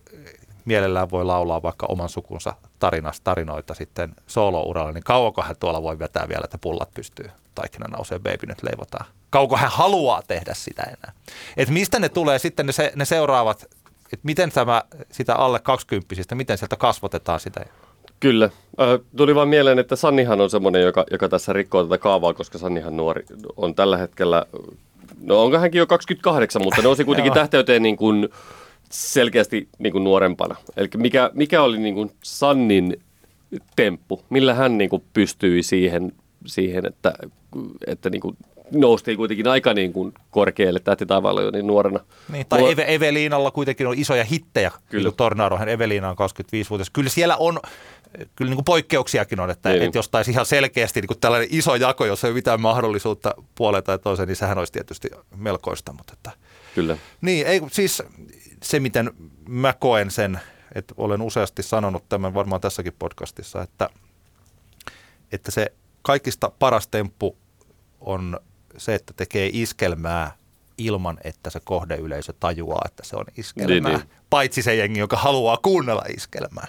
[0.65, 5.99] mielellään voi laulaa vaikka oman sukunsa tarinasta, tarinoita sitten solo-uralla, niin kauanko hän tuolla voi
[5.99, 9.05] vetää vielä, että pullat pystyy, taikina nousee, baby nyt leivotaan.
[9.29, 11.13] Kauanko hän haluaa tehdä sitä enää.
[11.57, 13.63] Et mistä ne tulee sitten ne, se, ne seuraavat,
[14.13, 17.65] että miten tämä sitä alle 20 miten sieltä kasvatetaan sitä.
[18.19, 18.49] Kyllä.
[19.17, 22.97] Tuli vaan mieleen, että Sannihan on semmoinen, joka, joka tässä rikkoo tätä kaavaa, koska Sannihan
[22.97, 23.25] nuori
[23.57, 24.45] on tällä hetkellä,
[25.21, 27.35] no onko hänkin jo 28, mutta nousi kuitenkin Joo.
[27.35, 28.29] tähteyteen niin kuin
[28.91, 30.55] selkeästi niin kuin nuorempana.
[30.77, 33.01] Eli mikä, mikä oli niin kuin Sannin
[33.75, 36.11] temppu, millä hän niin kuin pystyi siihen,
[36.45, 37.13] siihen että,
[37.87, 38.37] että niin kuin
[38.71, 41.99] noustiin kuitenkin aika niin kuin korkealle tähtitaivaalle jo niin nuorena.
[42.31, 44.69] Niin, tai Nuor- Eve, Eveliinalla kuitenkin on isoja hittejä.
[44.69, 44.81] Kyllä.
[44.89, 45.11] Kyllä.
[45.11, 46.89] Tornadohan Eveliina on 25-vuotias.
[46.89, 47.59] Kyllä siellä on,
[48.35, 49.79] kyllä niin kuin poikkeuksiakin on, että, Niin.
[49.79, 49.85] niin.
[49.85, 53.33] että jos taisi ihan selkeästi niin kuin tällainen iso jako, jos ei ole mitään mahdollisuutta
[53.55, 55.93] puoleen tai toiseen, niin sehän olisi tietysti melkoista.
[55.93, 56.31] Mutta että,
[56.75, 56.97] Kyllä.
[57.21, 58.03] niin, ei, siis
[58.63, 59.11] se miten
[59.47, 60.39] mä koen sen,
[60.75, 63.89] että olen useasti sanonut tämän varmaan tässäkin podcastissa, että,
[65.31, 67.37] että se kaikista paras temppu
[68.01, 68.39] on
[68.77, 70.31] se, että tekee iskelmää
[70.85, 73.91] ilman, että se kohdeyleisö tajuaa, että se on iskelmää.
[73.91, 74.09] Niin, Niin.
[74.29, 76.67] Paitsi se jengi, joka haluaa kuunnella iskelmää.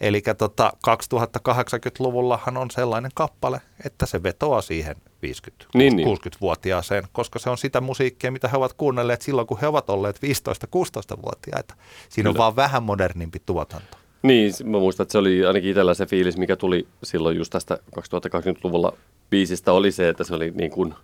[0.00, 6.08] Eli tota, 2080-luvullahan on sellainen kappale, että se vetoaa siihen 50 Niin, niin.
[6.08, 10.16] 60-vuotiaaseen, koska se on sitä musiikkia, mitä he ovat kuunnelleet silloin, kun he ovat olleet
[10.16, 11.74] 15-16-vuotiaita.
[12.08, 12.42] Siinä on Kyllä.
[12.42, 13.96] vaan vähän modernimpi tuotanto.
[14.22, 17.78] Niin, mä muistan, että se oli ainakin itsellä se fiilis, mikä tuli silloin just tästä
[17.98, 18.92] 2020-luvulla
[19.30, 20.94] biisistä, oli se, että se oli niin kuin,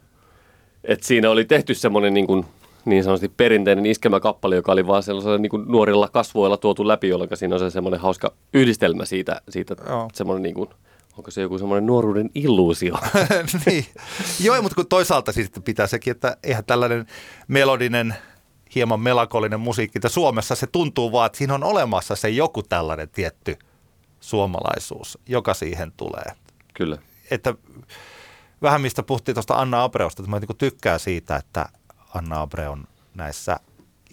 [0.85, 2.47] että siinä oli tehty semmoinen niin kuin,
[2.85, 7.31] niin sanotusti perinteinen iskelmäkappale, joka oli vaan sellaisella niin kuin nuorilla kasvoilla tuotu läpi, jolloin
[7.35, 10.09] siinä on se semmoinen hauska yhdistelmä siitä, siitä Joo.
[10.13, 10.69] semmoinen niin kuin,
[11.19, 12.95] onko se joku semmoinen nuoruuden illuusio?
[13.67, 13.87] niin.
[14.41, 17.07] Joo, mutta kun toisaalta siis pitää sekin, että eihän tällainen
[17.49, 18.15] melodinen,
[18.75, 23.09] hieman melankolinen musiikki, että Suomessa se tuntuu vaan, että siinä on olemassa se joku tällainen
[23.09, 23.57] tietty
[24.21, 26.33] suomalaisuus, joka siihen tulee.
[26.75, 26.99] Kyllä.
[27.31, 27.55] Että
[28.63, 31.67] vähän mistä puhuttiin tuosta Anna Abreusta, että mä niin tykkään siitä, että
[32.15, 33.57] Anna Abre on näissä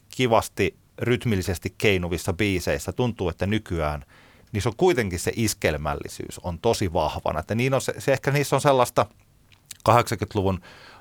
[0.09, 2.91] kivasti rytmillisesti keinuvissa biiseissä.
[2.91, 4.05] Tuntuu, että nykyään
[4.51, 7.39] niissä on kuitenkin se iskelmällisyys on tosi vahvana.
[7.39, 9.05] Että niin on se, se ehkä niissä on sellaista
[9.89, 10.59] 80-luvun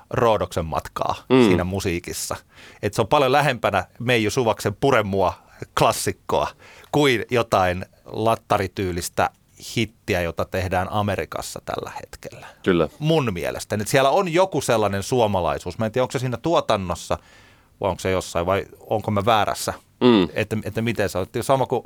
[0.09, 1.43] Roodoksen matkaa Mm.
[1.45, 2.35] siinä musiikissa.
[2.81, 5.33] Että se on paljon lähempänä Meiju Suvaksen puremua
[5.79, 6.47] klassikkoa
[6.91, 9.29] kuin jotain lattarityylistä
[9.77, 12.47] hittiä, jota tehdään Amerikassa tällä hetkellä.
[12.63, 12.89] Kyllä.
[12.99, 13.75] Mun mielestä.
[13.75, 15.77] Että siellä on joku sellainen suomalaisuus.
[15.77, 17.17] Mä en tiedä, onko se siinä tuotannossa
[17.81, 19.73] vai onko se jossain vai onko mä väärässä.
[20.01, 20.27] Mm.
[20.33, 21.25] Että, että miten se on.
[21.41, 21.83] Sama kuin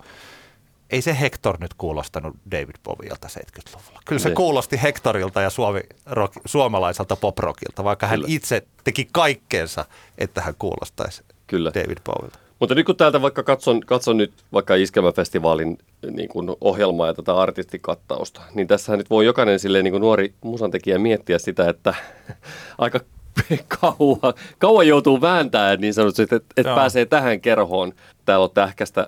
[0.89, 3.99] ei se Hector nyt kuulostanut David Bowielta 70-luvulla.
[4.05, 4.35] Kyllä se Niin.
[4.35, 8.35] kuulosti Hectorilta ja suomi, rock, suomalaiselta poprockilta, vaikka hän Kyllä.
[8.35, 9.85] itse teki kaikkeensa,
[10.17, 11.71] että hän kuulostaisi Kyllä.
[11.75, 12.39] David Bowielta.
[12.63, 15.77] Mutta nyt kun täältä vaikka katson, katson nyt vaikka Iskelmäfestivaalin
[16.11, 20.33] niin kuin ohjelmaa ja tätä artistikattausta, niin tässähän nyt voi jokainen silleen, niin kuin nuori
[20.41, 21.93] musantekijä miettiä sitä, että
[22.77, 22.99] aika
[23.79, 26.75] kauan, kauan joutuu vääntämään niin sanotusti, että, että Joo.
[26.75, 27.93] pääsee tähän kerhoon.
[28.25, 29.07] Täällä on tähkästä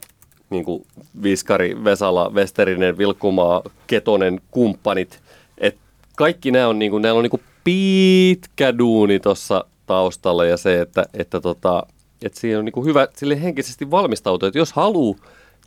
[0.50, 0.86] niin kuin
[1.24, 5.20] Viskari, Vesala, Westerinen, Vilkkumaa, Ketonen, kumppanit.
[5.58, 5.78] Et
[6.16, 10.82] kaikki nämä on, niin kuin, näillä on niin kuin pitkä duuni tuossa taustalla ja se,
[10.82, 11.84] että, että tota,
[12.22, 15.20] että siinä on niin kuin hyvä sille henkisesti valmistautua, että jos haluaa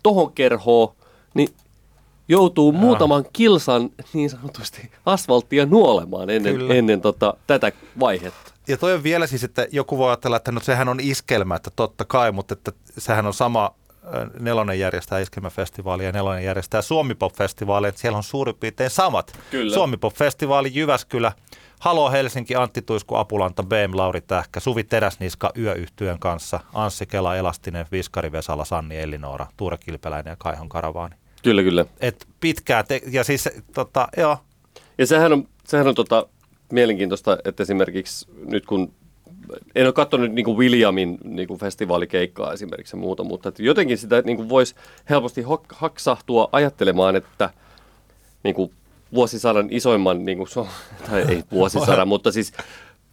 [0.03, 0.95] tohon kerhoon,
[1.35, 1.49] niin
[2.29, 6.75] joutuu muutaman kilsan niin sanotusti asfalttia nuolemaan ennen, Kyllä.
[6.75, 8.53] ennen tota, tätä vaihetta.
[8.69, 11.71] Ja toi on vielä siis, että joku voi ajatella, että no sehän on iskelmä, että
[11.77, 17.89] totta kai, mutta että sehän on sama, äh, Nelonen järjestää iskelmäfestivaalia ja Nelonen järjestää Suomi-pop-festivaalia,
[17.89, 19.39] että siellä on suurin piirtein samat.
[19.51, 19.75] Kyllä.
[19.75, 21.33] Suomi-pop-festivaali Jyväskylä,
[21.81, 27.87] Halo Helsinki, Antti Tuisku, Apulanta, BM, Lauri Tähkä, Suvi Teräsniska Yöyhtyön kanssa, Anssi Kela, Elastinen,
[27.93, 31.17] Viskari Vesala, Sanni Elinoora, Tuure Kilpeläinen ja Kaihon Karavaani.
[31.43, 31.85] Kyllä, kyllä.
[32.01, 34.37] Et pitkää, te- ja siis tota, joo,
[34.99, 36.27] Ja sehän on, sehän on tota,
[36.73, 38.93] mielenkiintoista, että esimerkiksi nyt kun
[39.75, 44.49] en ole katsonut niin Williamin niin festivaalikeikkaa esimerkiksi ja muuta, mutta että jotenkin sitä niin
[44.49, 44.75] voisi
[45.11, 47.51] helposti hok- haksahtua ajattelemaan, että
[48.43, 48.73] niin kuin
[49.15, 50.49] vuosisadan isoimman, niin kuin,
[51.11, 52.53] tai ei vuosisadan, mutta siis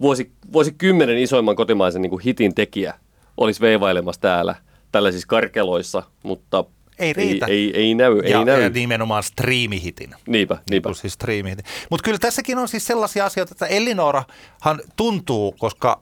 [0.01, 2.93] vuosi, vuosikymmenen isoimman kotimaisen niin kuin hitin tekijä
[3.37, 4.55] olisi veivailemassa täällä
[4.91, 6.65] tällaisissa karkeloissa, mutta
[6.99, 7.45] Ei riitä.
[7.45, 8.61] Ei, ei, ei näy, ja, ei näy.
[8.61, 10.15] ja nimenomaan striimihitin.
[10.27, 10.89] Niinpä, niinpä.
[10.89, 11.65] Niin siis striimihitin.
[11.89, 16.01] Mutta kyllä tässäkin on siis sellaisia asioita, että Elinorahan tuntuu, koska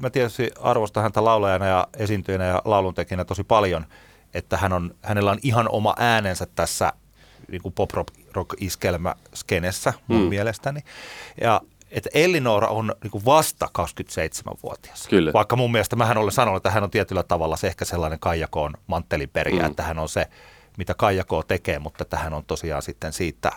[0.00, 3.86] mä tietysti arvostan häntä laulajana ja esiintyjänä ja lauluntekijänä tosi paljon,
[4.34, 6.92] että hän on, hänellä on ihan oma äänensä tässä
[7.50, 10.28] niin kuin pop-rock-iskelmä-skenessä mun Mm.
[10.28, 10.80] mielestäni.
[11.40, 15.06] Ja että Elinora on niin kuin vasta 27-vuotias.
[15.08, 15.32] Kyllä.
[15.32, 18.74] Vaikka mun mielestä mähän olen sanonut, että hän on tietyllä tavalla se ehkä sellainen Kaijakoon
[18.86, 19.66] manttelinperiä, Mm.
[19.70, 20.26] että hän on se,
[20.78, 23.52] mitä Kaijakoo tekee, mutta että hän on tosiaan sitten siitä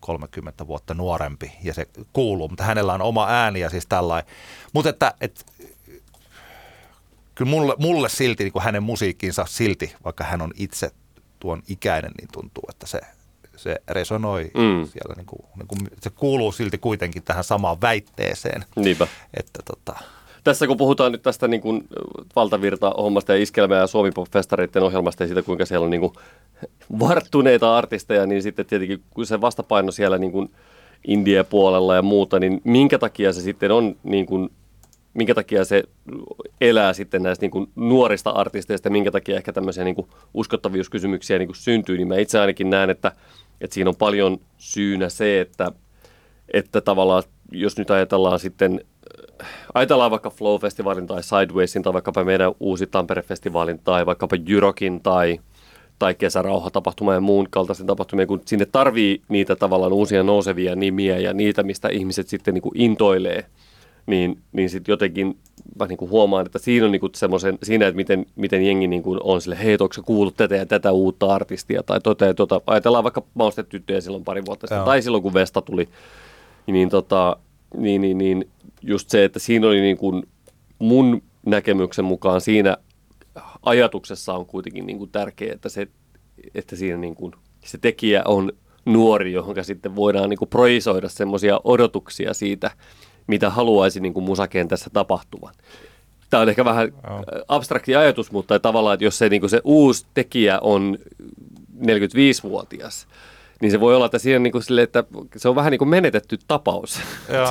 [0.00, 4.32] 30 vuotta nuorempi ja se kuuluu, mutta hänellä on oma ääni ja siis tällainen.
[4.72, 5.44] Mutta että, että
[7.34, 10.90] kyllä mulle, mulle silti niin kuin hänen musiikkinsa silti, vaikka hän on itse
[11.40, 13.00] tuon ikäinen, niin tuntuu, että se,
[13.62, 14.86] se resonoi Mm.
[14.86, 15.14] siellä.
[15.16, 18.64] Niin kuin, niin kuin, se kuuluu silti kuitenkin tähän samaan väitteeseen.
[18.76, 19.06] Niinpä.
[19.34, 20.00] Että tota,
[20.44, 21.88] Tässä kun puhutaan nyt tästä niin kuin
[22.36, 26.12] valtavirta-hommasta ja iskelmä- ja suomi festareiden ohjelmasta ja siitä, kuinka siellä on niin kuin
[27.08, 30.50] varttuneita artisteja, niin sitten tietenkin kun se vastapaino siellä niin kuin
[31.08, 34.50] India-puolella ja muuta, niin minkä takia se sitten on niin kuin,
[35.14, 35.82] minkä takia se
[36.60, 41.38] elää sitten näistä niin kuin nuorista artisteista ja minkä takia ehkä tämmöisiä niin kuin uskottavuuskysymyksiä
[41.38, 43.12] niin kuin syntyy, niin mä itse ainakin näen, että,
[43.60, 45.72] että siinä on paljon syynä se, että,
[46.52, 48.80] että tavallaan jos nyt ajatellaan sitten,
[49.42, 55.40] äh, ajatellaan vaikka Flow-festivaalin tai Sidewaysin tai vaikkapa meidän uusi Tampere-festivaalin tai vaikkapa Jyrokin tai,
[55.98, 61.32] tai kesärauhatapahtuma ja muun kaltaisen tapahtumia, kun sinne tarvii niitä tavallaan uusia nousevia nimiä ja
[61.32, 63.46] niitä, mistä ihmiset sitten niin kuin intoilee,
[64.06, 65.36] niin, niin sitten jotenkin
[65.78, 68.88] mä niin kuin huomaan, että siinä on niin kuin semmoisen, siinä, että miten, miten jengi
[68.88, 72.24] niin kuin on sille, hei, onko sä kuullut tätä ja tätä uutta artistia, tai tota
[72.24, 72.60] ja tota.
[72.66, 74.86] Ajatellaan vaikka maustetyttöjä silloin pari vuotta sitten, Joo.
[74.86, 75.88] tai silloin kun Vesta tuli,
[76.66, 77.36] niin, tota,
[77.76, 78.48] niin, niin, niin
[78.82, 80.22] just se, että siinä oli niin kuin
[80.78, 82.76] mun näkemyksen mukaan siinä
[83.62, 85.88] ajatuksessa on kuitenkin niin kuin tärkeää, että, se,
[86.54, 87.32] että siinä niin kuin
[87.64, 88.52] se tekijä on
[88.84, 92.70] nuori, johon sitten voidaan niin kuin projisoida semmoisia odotuksia siitä,
[93.30, 95.54] mitä haluaisi niin kuin musakentässä tapahtuvan.
[96.30, 97.24] Tämä on ehkä vähän Joo.
[97.48, 100.98] abstrakti ajatus, mutta tavallaan, että jos se, niin kuin se uusi tekijä on
[101.80, 103.06] 45-vuotias,
[103.60, 105.04] niin se voi olla, että siinä niin kuin sille, että
[105.36, 107.00] se on vähän niin kuin menetetty tapaus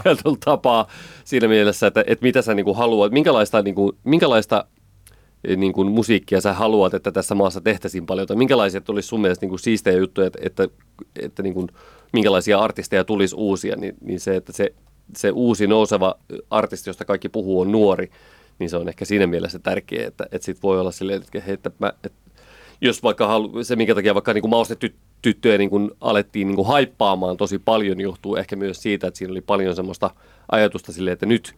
[0.04, 0.88] tietyllä tapaa
[1.24, 4.66] siinä mielessä, että, että mitä sä niin kuin haluat, minkälaista, niin kuin, minkälaista
[5.44, 9.22] eh, niin kuin musiikkia sä haluat, että tässä maassa tehtäisiin paljon, tai minkälaiset olisi sun
[9.22, 10.68] mielestä niin kuin siistejä juttuja, että, että,
[11.20, 11.68] että niin kuin,
[12.14, 14.74] minkälaisia artisteja tulisi uusia, niin, niin se, että se,
[15.16, 16.16] se uusi nouseva
[16.50, 18.12] artisti, josta kaikki puhuu, on nuori,
[18.60, 21.54] niin se on ehkä siinä mielessä tärkeää, että, että sit voi olla silleen, että, hei,
[21.54, 22.30] että mä, että
[22.82, 26.68] jos vaikka halu, se, minkä takia vaikka niin kuin maustetyttöjä niin kuin alettiin niin kuin
[26.68, 30.12] haippaamaan tosi paljon, johtuu ehkä myös siitä, että siinä oli paljon semmoista
[30.52, 31.56] ajatusta silleen, että nyt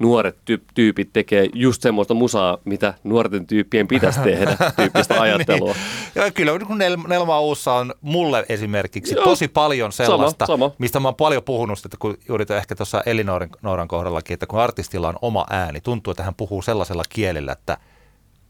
[0.00, 5.72] nuoret tyy- tyypit tekee just semmoista musaa, mitä nuorten tyyppien pitäisi tehdä, tyyppistä ajattelua.
[5.72, 6.24] Niin.
[6.24, 9.24] Ja kyllä kun Nel- Nelma Uussa on mulle esimerkiksi Joo.
[9.24, 10.70] tosi paljon sellaista, sama.
[10.78, 14.60] mistä mä oon paljon puhunut, että kun juuri ehkä tuossa Elinooran Nooran kohdallakin, että kun
[14.60, 17.78] artistilla on oma ääni, tuntuu, että hän puhuu sellaisella kielellä, että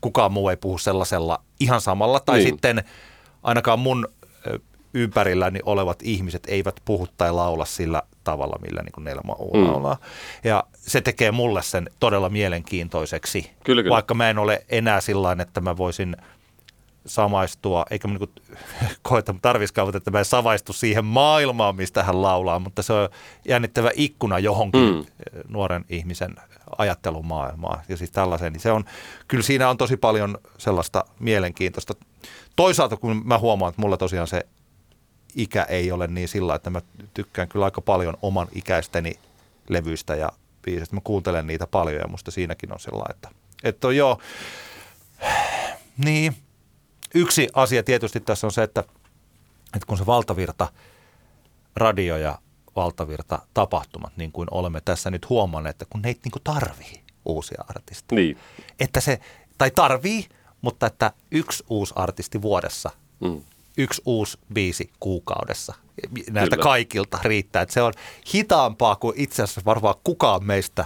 [0.00, 2.20] kukaan muu ei puhu sellaisella ihan samalla.
[2.20, 2.48] Tai Niin.
[2.48, 2.85] sitten
[3.42, 4.09] ainakaan mun
[4.96, 9.66] ympärilläni olevat ihmiset eivät puhu tai laula sillä tavalla, millä niin Nelma Mm.
[9.66, 9.96] laulaa.
[10.44, 13.50] Ja se tekee mulle sen todella mielenkiintoiseksi.
[13.64, 13.94] Kyllä, kyllä.
[13.94, 16.16] Vaikka mä en ole enää sillä että mä voisin
[17.06, 18.30] samaistua, eikä mä niin
[19.02, 23.09] koeta tarviskaan, että mä en samaistu siihen maailmaan, mistä hän laulaa, mutta se on
[23.48, 24.96] jännittävä ikkuna johonkin Mm.
[24.96, 25.04] mm.
[25.48, 26.35] nuoren ihmisen
[26.78, 27.80] ajattelumaailmaan.
[27.88, 28.85] Ja siis tällaisen, niin se on,
[29.28, 31.94] kyllä siinä on tosi paljon sellaista mielenkiintoista.
[32.56, 34.46] Toisaalta kun mä huomaan, että mulla tosiaan se
[35.37, 36.83] ikä ei ole niin sillä, että mä
[37.14, 39.18] tykkään kyllä aika paljon oman ikäisteni
[39.68, 40.31] levyistä ja
[40.62, 40.96] biisistä.
[40.96, 43.29] Mä kuuntelen niitä paljon ja musta siinäkin on sillä että,
[43.64, 44.20] että on joo,
[46.05, 46.37] niin,
[47.14, 48.81] yksi asia tietysti tässä on se, että,
[49.75, 50.68] että kun se valtavirta
[51.77, 52.38] radio ja
[52.77, 57.64] valtavirta tapahtumat, niin kuin olemme tässä nyt huomanneet, että kun ne ei niin tarvii uusia
[57.68, 58.16] artisteja.
[58.16, 58.38] Niin.
[58.81, 59.20] Että se,
[59.59, 60.27] tai tarvii,
[60.61, 63.42] mutta että yksi uusi artisti vuodessa, Mm.
[63.76, 65.74] Yksi uusi biisi kuukaudessa
[66.30, 66.62] näiltä Kyllä.
[66.62, 67.62] kaikilta riittää.
[67.62, 67.92] Että se on
[68.34, 70.84] hitaampaa kuin itse asiassa varmaan kukaan meistä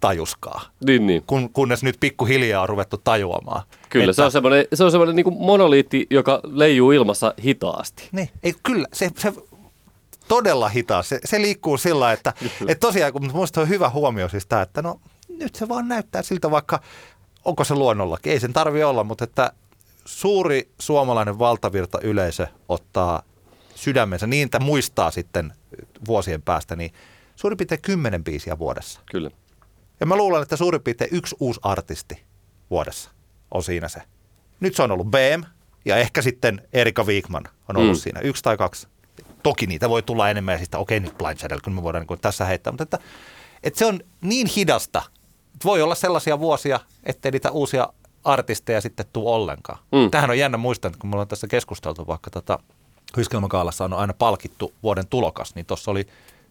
[0.00, 1.22] tajuskaa, Niin, niin.
[1.26, 3.62] kun, kunnes nyt pikkuhiljaa on ruvettu tajuamaan.
[3.88, 8.08] Kyllä, että, se on semmoinen, se on semmoinen niin monoliitti, joka leijuu ilmassa hitaasti.
[8.12, 9.32] Niin, ei, kyllä, se, se
[10.28, 11.02] todella hitaa.
[11.02, 12.32] Se, se liikkuu sillä että,
[12.68, 16.22] että tosiaan, kun minusta on hyvä huomio siis tämä, että no nyt se vaan näyttää
[16.22, 16.80] siltä, vaikka
[17.44, 18.32] onko se luonnollakin.
[18.32, 19.52] Ei sen tarvi olla, mutta että
[20.04, 23.22] suuri suomalainen valtavirta yleisö ottaa
[23.74, 25.52] sydämensä niin, että muistaa sitten
[26.06, 26.92] vuosien päästä, niin
[27.36, 29.00] suurin piirtein kymmenen biisiä vuodessa.
[29.10, 29.30] Kyllä.
[30.00, 32.22] Ja mä luulen, että suurin piirtein yksi uusi artisti
[32.70, 33.10] vuodessa
[33.50, 34.02] on siinä se.
[34.60, 35.42] Nyt se on ollut BM
[35.84, 38.00] ja ehkä sitten Erika Wigman on ollut Mm.
[38.00, 38.20] siinä.
[38.20, 38.88] Yksi tai kaksi.
[39.42, 42.06] Toki niitä voi tulla enemmän ja sitten okei okay, nyt Blind Shadow, kun me voidaan
[42.08, 42.72] niin tässä heittää.
[42.72, 42.98] Mutta että,
[43.62, 45.02] että se on niin hidasta.
[45.54, 47.88] Että voi olla sellaisia vuosia, ettei niitä uusia
[48.24, 49.78] artisteja sitten tuu ollenkaan.
[49.92, 50.10] Mm.
[50.10, 52.58] Tähän on jännä muistaa, että kun me ollaan tässä keskusteltu vaikka tota,
[53.16, 56.06] Hyskelmäkaalassa on aina palkittu vuoden tulokas, niin tuossa oli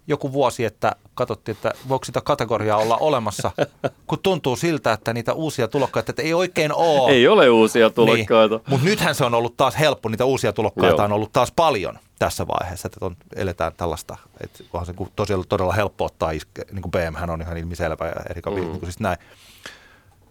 [0.07, 3.51] joku vuosi, että katsottiin, että voiko sitä kategoriaa olla olemassa,
[4.07, 7.11] kun tuntuu siltä, että niitä uusia tulokkaita, että ei oikein ole.
[7.11, 8.55] Ei ole uusia tulokkaita.
[8.55, 8.63] Niin.
[8.69, 11.05] Mutta nythän se on ollut taas helppo, niitä uusia tulokkaita Joo.
[11.05, 15.73] On ollut taas paljon tässä vaiheessa, että on, eletään tällaista, että onhan se tosiaan todella
[15.73, 18.55] helppo ottaa, iske, niin kuin BM hän on ihan ilmiselvä ja Erika mm.
[18.55, 19.17] niin kuin siis näin.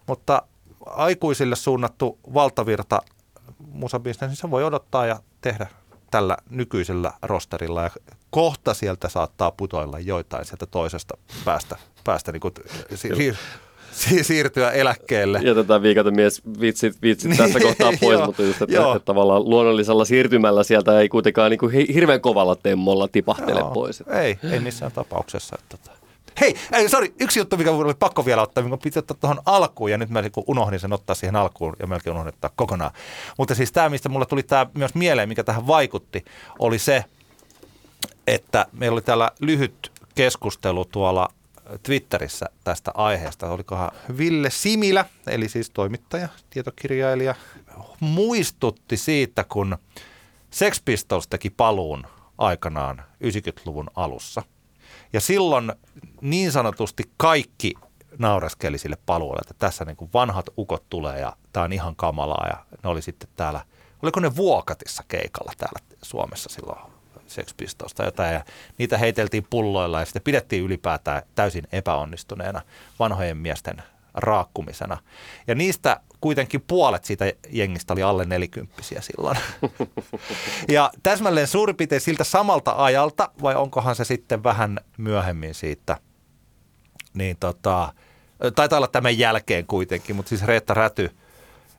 [0.07, 0.41] Mutta
[0.85, 3.01] aikuisille suunnattu valtavirta
[3.59, 5.67] musabisnes, niin se voi odottaa ja tehdä
[6.11, 7.89] tällä nykyisellä rosterilla ja
[8.29, 12.53] kohta sieltä saattaa putoilla joitain sieltä toisesta päästä, päästä niin kuin,
[12.95, 13.35] si- siir-
[13.91, 15.39] si- siirtyä eläkkeelle.
[15.43, 18.95] Jätetään viikaten mies vitsit, vitsit tässä Niin, kohtaa pois, joo, mutta just, että, joo.
[18.95, 23.71] että tavallaan luonnollisella siirtymällä sieltä ei kuitenkaan niin kuin hi- hirveän kovalla temmolla tipahtele Joo.
[23.71, 24.03] pois.
[24.07, 25.55] Ei, ei missään tapauksessa.
[25.59, 25.98] Että, tota.
[26.41, 29.91] Hei, ei, sorry, yksi juttu, mikä oli pakko vielä ottaa, mikä piti ottaa tuohon alkuun,
[29.91, 32.91] ja nyt mä kun unohdin sen ottaa siihen alkuun, ja melkein unohdin ottaa kokonaan.
[33.37, 36.25] Mutta siis tämä, mistä mulle tuli tämä myös mieleen, mikä tähän vaikutti,
[36.59, 37.05] oli se,
[38.27, 41.29] että meillä oli täällä lyhyt keskustelu tuolla
[41.83, 43.49] Twitterissä tästä aiheesta.
[43.49, 47.35] Olikohan Ville Similä, eli siis toimittaja, tietokirjailija,
[47.99, 49.77] muistutti siitä, kun
[50.51, 54.43] Sex Pistols teki paluun aikanaan 90-luvun alussa.
[55.13, 55.73] Ja silloin
[56.21, 57.73] niin sanotusti kaikki
[58.17, 62.47] naureskeli sille paluulle, että tässä niin kuin vanhat ukot tulee ja tämä on ihan kamalaa.
[62.47, 63.61] Ja ne oli sitten täällä,
[64.03, 66.79] oliko ne Vuokatissa keikalla täällä Suomessa silloin
[67.27, 68.33] Sex Pistols tai jotain.
[68.33, 68.43] Ja
[68.77, 72.61] niitä heiteltiin pulloilla ja sitten pidettiin ylipäätään täysin epäonnistuneena
[72.99, 74.97] vanhojen miesten raakkumisena.
[75.47, 79.37] Ja niistä kuitenkin puolet siitä jengistä oli alle nelikymppisiä silloin.
[80.75, 85.97] ja täsmälleen suurin piirtein siltä samalta ajalta, vai onkohan se sitten vähän myöhemmin siitä,
[87.13, 87.93] niin tota,
[88.55, 91.11] taitaa olla tämän jälkeen kuitenkin, mutta siis Reetta Räty,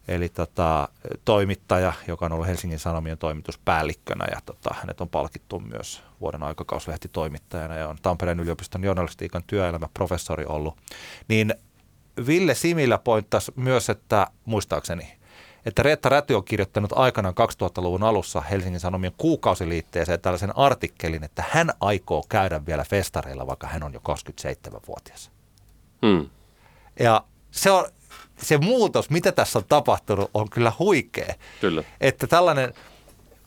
[0.09, 0.89] eli tota,
[1.25, 7.77] toimittaja, joka on ollut Helsingin Sanomien toimituspäällikkönä ja tota, hänet on palkittu myös vuoden aikakauslehti-toimittajana
[7.77, 10.77] ja on Tampereen yliopiston journalistiikan työelämäprofessori ollut,
[11.29, 11.55] niin
[12.27, 15.20] Ville Similä pointtasi myös, että muistaakseni,
[15.67, 21.71] että Reetta Räty on kirjoittanut aikanaan 2000-luvun alussa Helsingin Sanomien kuukausiliitteeseen tällaisen artikkelin, että hän
[21.81, 25.31] aikoo käydä vielä festareilla, vaikka hän on jo 27-vuotias.
[26.07, 26.31] Hmm.
[27.01, 27.85] Ja se, on,
[28.43, 31.35] se muutos, mitä tässä on tapahtunut, on kyllä huikea.
[31.61, 31.85] Kyllä.
[32.01, 32.75] Että tällainen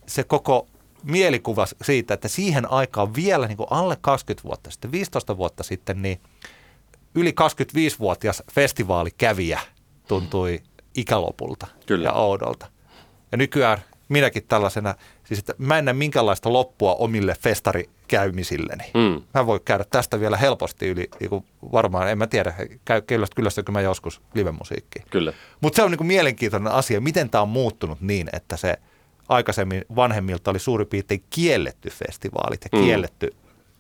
[0.06, 0.68] se koko
[1.04, 6.02] mielikuva siitä, että siihen aikaan vielä niin kuin alle 20 vuotta sitten, 15 vuotta sitten,
[6.02, 6.22] niin
[7.16, 9.60] yli 25-vuotias festivaalikävijä
[10.08, 10.64] tuntui
[10.96, 12.10] ikälopulta Kyllä.
[12.10, 12.68] ja oudolta.
[13.32, 13.78] Ja nykyään
[14.10, 18.84] minäkin tällaisena, siis että mä en näe minkäänlaista loppua omille festarikäymisilleni.
[18.94, 19.22] Mm.
[19.34, 22.54] Mä voin käydä tästä vielä helposti yli, niin kuin varmaan, en mä tiedä,
[22.86, 23.02] käy,
[23.36, 25.06] kyllästykö mä joskus livemusiikkiin.
[25.10, 25.34] Kyllä.
[25.62, 28.76] Mutta se on niin mielenkiintoinen asia, miten tämä on muuttunut niin, että se
[29.30, 32.86] aikaisemmin vanhemmilta oli suurin piirtein kielletty festivaalit ja Mm.
[32.86, 33.36] kielletty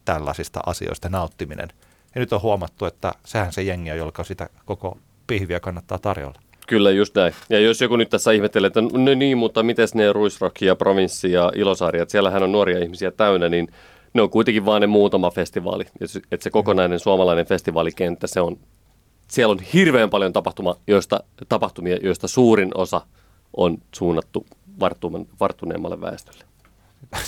[0.06, 1.68] tällaisista asioista nauttiminen.
[2.16, 4.98] Ja nyt on huomattu, että sehän se jengi on, jolka sitä koko
[5.28, 6.40] pihviä kannattaa tarjolla.
[6.68, 7.34] Kyllä, just näin.
[7.50, 11.32] Ja jos joku nyt tässä ihmettelee, että no niin, mutta miten ne Ruisrock ja Provinssi
[11.32, 13.68] ja Ilosaari, että siellähän on nuoria ihmisiä täynnä, niin
[14.14, 15.86] ne on kuitenkin vaan ne muutama festivaali.
[16.32, 18.60] Että se kokonainen suomalainen festivaalikenttä, se on,
[19.28, 23.02] siellä on hirveän paljon tapahtuma, joista, tapahtumia, joista suurin osa
[23.58, 24.46] on suunnattu
[25.40, 26.44] varttuneemmalle väestölle.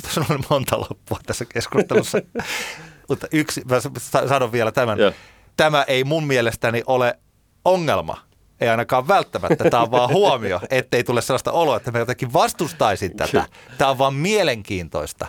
[0.01, 2.17] Tässä on monta loppua tässä keskustelussa.
[3.09, 4.99] Mutta yksi, mä sa- sanon vielä tämän.
[4.99, 5.11] Joo.
[5.57, 7.19] Tämä ei mun mielestäni ole
[7.65, 8.17] ongelma.
[8.61, 9.69] Ei ainakaan välttämättä.
[9.69, 13.45] Tämä on vaan huomio, ettei tule sellaista oloa, että mä jotenkin vastustaisin tätä.
[13.77, 15.27] Tämä on vaan mielenkiintoista.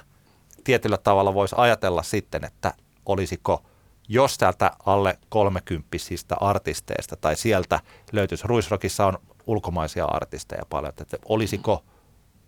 [0.65, 2.75] Tietyllä tavalla voisi ajatella sitten, että
[3.07, 3.63] olisiko,
[4.09, 7.81] jos täältä alle kolmekymppisistä artisteista tai sieltä
[8.13, 11.85] löytyisi, Ruisrockissa on ulkomaisia artisteja paljon, että olisiko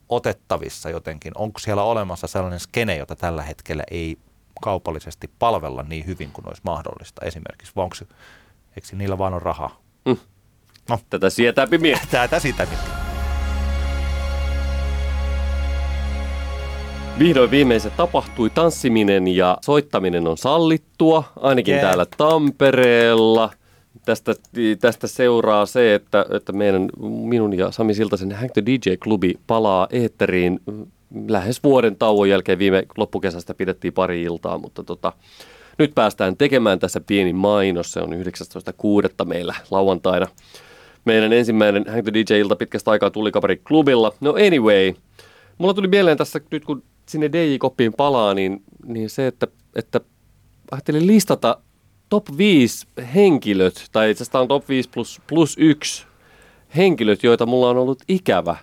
[0.08, 4.16] otettavissa jotenkin, onko siellä olemassa sellainen skene, jota tällä hetkellä ei
[4.62, 7.96] kaupallisesti palvella niin hyvin kuin olisi mahdollista esimerkiksi, vai onko
[8.76, 9.80] eikö niillä vaan on rahaa?
[11.10, 12.00] Tätä sietääpi mie.
[12.10, 12.66] Tätä sitä.
[17.18, 18.50] Vihdoin viimein se tapahtui.
[18.50, 21.82] Tanssiminen ja soittaminen on sallittua, ainakin Jee.
[21.82, 23.50] täällä Tampereella.
[24.04, 24.34] tästä,
[24.80, 30.60] tästä seuraa se, että, että meidän, minun ja Sami Siltasen Hank the DJ-klubi palaa eetteriin
[31.28, 32.58] lähes vuoden tauon jälkeen.
[32.58, 35.12] Viime loppukesästä pidettiin pari iltaa, mutta tota,
[35.78, 37.92] nyt päästään tekemään tässä pieni mainos.
[37.92, 39.24] Se on 19.6.
[39.24, 40.26] meillä lauantaina.
[41.04, 44.12] Meidän ensimmäinen Hank the DJ-ilta pitkästä aikaa tuli kaveri klubilla.
[44.20, 44.94] No anyway,
[45.58, 50.00] mulla tuli mieleen tässä nyt kun sinne DJ-koppiin palaa, niin, niin se, että, että
[50.70, 51.58] ajattelin listata
[52.08, 56.06] top 5 henkilöt, tai itse asiassa on top 5 plus, plus 1
[56.76, 58.56] henkilöt, joita mulla on ollut ikävä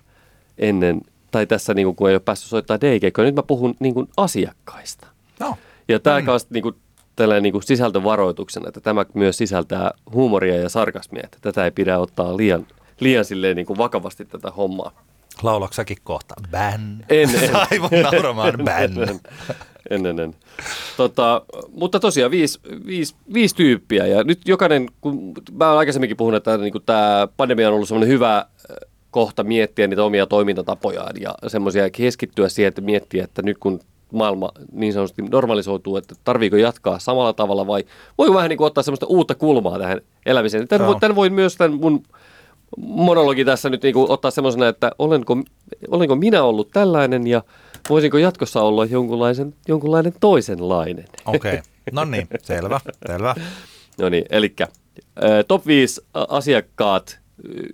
[0.58, 3.94] ennen, tai tässä niin kuin, kun ei ole päässyt soittaa dj Nyt mä puhun niin
[3.94, 5.06] kuin asiakkaista.
[5.40, 5.56] No.
[5.88, 6.26] Ja tämä mm.
[6.26, 6.74] kanssa niin kuin,
[7.16, 11.98] tällainen niin kuin sisältövaroituksena, että tämä myös sisältää huumoria ja sarkasmia, että tätä ei pidä
[11.98, 12.66] ottaa liian,
[13.00, 14.92] liian silleen niin kuin vakavasti tätä hommaa.
[15.42, 16.34] Laulaksakin kohta?
[16.50, 17.04] Bän.
[17.08, 17.56] En, en.
[17.70, 19.20] Aivan nauramaan bän.
[19.90, 20.34] En, en, en.
[20.96, 26.36] Tota, mutta tosiaan viisi, viisi, viisi tyyppiä ja nyt jokainen, kun mä olen aikaisemminkin puhunut,
[26.36, 28.44] että niin tämä pandemia on ollut semmoinen hyvä äh,
[29.10, 33.80] kohta miettiä niitä omia toimintatapojaan ja semmoisia keskittyä siihen, että miettiä, että nyt kun
[34.12, 37.84] maailma niin sanotusti normalisoituu, että tarviiko jatkaa samalla tavalla vai
[38.18, 40.68] voi vähän niin kuin ottaa semmoista uutta kulmaa tähän elämiseen.
[40.68, 40.98] Tämän, no.
[41.00, 42.02] tämän voin myös tämän mun
[42.76, 45.36] monologi tässä nyt niin kuin ottaa semmoisena, että olenko,
[45.88, 47.42] olenko minä ollut tällainen ja
[47.90, 51.04] voisinko jatkossa olla jonkunlaisen, jonkunlainen toisenlainen.
[51.24, 51.62] Okei, okay.
[51.92, 53.34] no niin, selvä, selvä.
[54.00, 54.54] no niin, eli
[55.48, 57.18] top 5 asiakkaat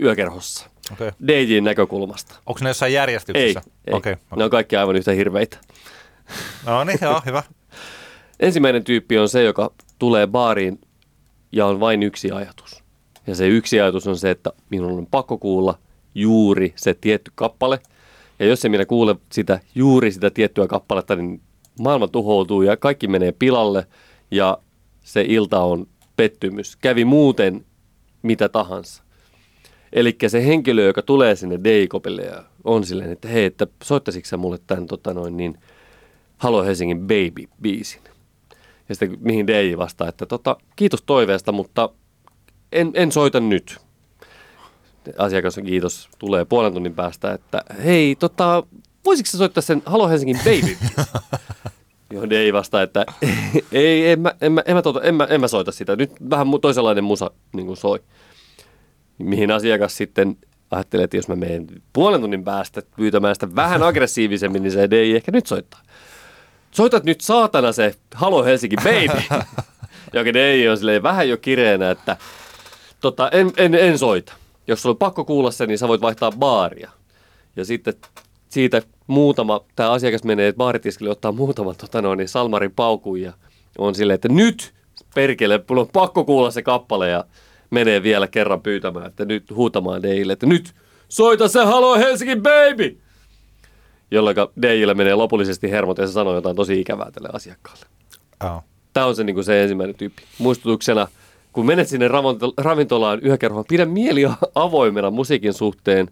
[0.01, 0.71] yökerhossa.
[0.93, 1.13] Okay.
[1.29, 2.35] DJin näkökulmasta.
[2.47, 3.61] Onko ne jossain järjestyksessä?
[3.65, 3.95] Ei, ei.
[3.95, 4.37] Okay, okay.
[4.37, 5.59] ne on kaikki aivan yhtä hirveitä.
[6.67, 7.43] No niin, joo, hyvä.
[8.41, 10.81] Ensimmäinen tyyppi on se, joka tulee baariin
[11.53, 12.83] ja on vain yksi ajatus.
[13.27, 15.79] Ja se yksi ajatus on se, että minun on pakko kuulla
[16.15, 17.81] juuri se tietty kappale.
[18.39, 21.41] Ja jos ei minä kuule sitä, juuri sitä tiettyä kappaletta, niin
[21.81, 23.87] maailma tuhoutuu ja kaikki menee pilalle
[24.31, 24.59] ja
[25.03, 26.77] se ilta on pettymys.
[26.77, 27.65] Kävi muuten
[28.23, 29.03] mitä tahansa.
[29.93, 34.37] Eli se henkilö, joka tulee sinne Deikopille ja on silleen, että hei, että soittaisitko sä
[34.37, 35.59] mulle tämän tota noin, niin
[36.43, 38.03] Halo Helsingin Baby-biisin.
[38.89, 41.89] Ja sitten mihin DJ vastaa, että tota, kiitos toiveesta, mutta
[42.73, 43.79] en, en soita nyt.
[45.19, 48.63] Asiakas kiitos tulee puolen tunnin päästä, että hei, tota,
[49.05, 50.77] voisitko sä soittaa sen Halo Helsingin Baby?
[52.13, 53.07] Johon ei vastaa, että
[53.73, 55.97] ei, en mä, en, mä, en, mä, tota, en, mä, en mä soita sitä.
[55.97, 58.01] Nyt vähän toisenlainen musa niin kuin soi.
[59.19, 60.37] Mihin asiakas sitten
[60.71, 65.17] ajattelee, että jos mä menen puolen tunnin päästä pyytämään sitä vähän aggressiivisemmin, niin se ei
[65.17, 65.81] ehkä nyt soittaa.
[66.75, 69.23] Soitat nyt saatana se Halo Helsinki Baby.
[70.13, 72.17] Joka ei ole silleen vähän jo kireenä, että
[73.01, 74.33] tota, en, en, en soita.
[74.67, 76.91] Jos sulla on pakko kuulla se, niin sä voit vaihtaa baaria.
[77.57, 77.95] Ja sitten
[78.49, 83.33] siitä muutama, tämä asiakas menee baaritiskille ottaa muutaman tota noin, niin Salmarin paukun ja
[83.79, 84.73] on silleen, että nyt
[85.15, 87.25] perkele, mulla on pakko kuulla se kappale ja
[87.71, 90.73] menee vielä kerran pyytämään, että nyt huutamaan Deille, että nyt
[91.09, 92.99] soita se Halo Helsinki Baby!
[94.13, 97.87] Jolloin DJlle menee lopullisesti hermot ja se sanoo jotain tosi ikävää tälle asiakkaalle.
[98.45, 98.65] Oh.
[98.93, 100.23] Tämä on se, niin kuin se ensimmäinen tyyppi.
[100.39, 101.09] Muistutuksena,
[101.53, 102.09] kun menet sinne
[102.59, 104.23] ravintolaan yökerhoon, pidä mieli
[104.55, 106.11] avoimena musiikin suhteen.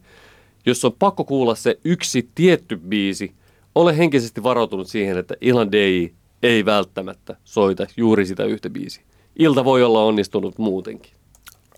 [0.66, 3.34] Jos on pakko kuulla se yksi tietty biisi,
[3.74, 6.06] ole henkisesti varautunut siihen, että illan DJ
[6.42, 9.02] ei välttämättä soita juuri sitä yhtä biisiä.
[9.38, 11.12] Ilta voi olla onnistunut muutenkin.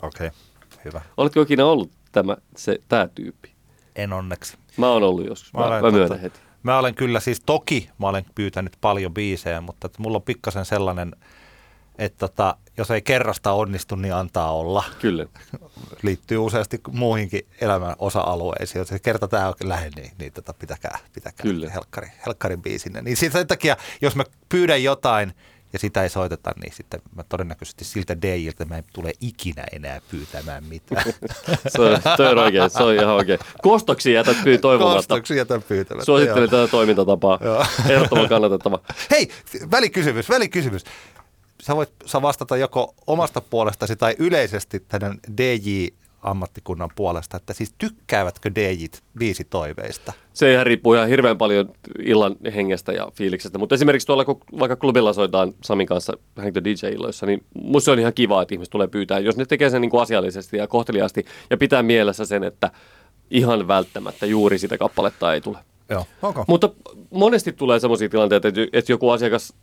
[0.02, 0.38] Okei, okay,
[0.84, 1.00] hyvä.
[1.16, 3.52] Oletko ikinä ollut tämä, se, tämä tyyppi?
[3.96, 4.61] En onneksi.
[4.76, 5.52] Mä oon ollut joskus.
[5.52, 6.40] Mä, mä, mä myönnän heti.
[6.62, 10.64] Mä olen kyllä siis, toki mä olen pyytänyt paljon biisejä, mutta että mulla on pikkasen
[10.64, 11.16] sellainen,
[11.98, 14.84] että tota, jos ei kerrasta onnistu, niin antaa olla.
[15.00, 15.26] Kyllä.
[16.02, 18.80] Liittyy useasti muihinkin elämän osa-alueisiin.
[18.80, 21.70] Jos kerta tämä on lähde, niin, niin tota, pitäkää, pitäkää Kyllä.
[21.70, 23.02] Helkkari, helkkarin biisinne.
[23.02, 25.34] Niin sen takia, jos mä pyydän jotain,
[25.72, 30.00] ja sitä ei soiteta, niin sitten mä todennäköisesti siltä DJiltä mä en tule ikinä enää
[30.10, 31.04] pyytämään mitään.
[31.68, 33.38] se, on, se on oikein, se on ihan oikein.
[33.62, 34.96] Kostoksi jätät pyy toivomatta.
[34.96, 36.04] Kostoksi jätän pyytämättä.
[36.04, 37.38] Suosittelen tätä toimintatapaa.
[37.88, 38.78] Ehdottoman kannatettava.
[39.10, 39.28] Hei,
[39.70, 40.84] välikysymys, välikysymys.
[41.62, 45.86] Sä voit sä vastata joko omasta puolestasi tai yleisesti tämän DJ
[46.22, 50.12] ammattikunnan puolesta, että siis tykkäävätkö DJt viisi toiveista?
[50.32, 54.76] Se ihan riippuu ihan hirveän paljon illan hengestä ja fiiliksestä, mutta esimerkiksi tuolla kun vaikka
[54.76, 59.18] klubilla soitaan Samin kanssa Hank DJ-illoissa, niin musta on ihan kiva, että ihmiset tulee pyytää,
[59.18, 62.70] jos ne tekee sen niin kuin asiallisesti ja kohteliaasti ja pitää mielessä sen, että
[63.30, 65.58] ihan välttämättä juuri sitä kappaletta ei tule.
[65.88, 66.44] Joo, okay.
[66.46, 66.70] Mutta
[67.10, 69.54] monesti tulee sellaisia tilanteita, että joku asiakas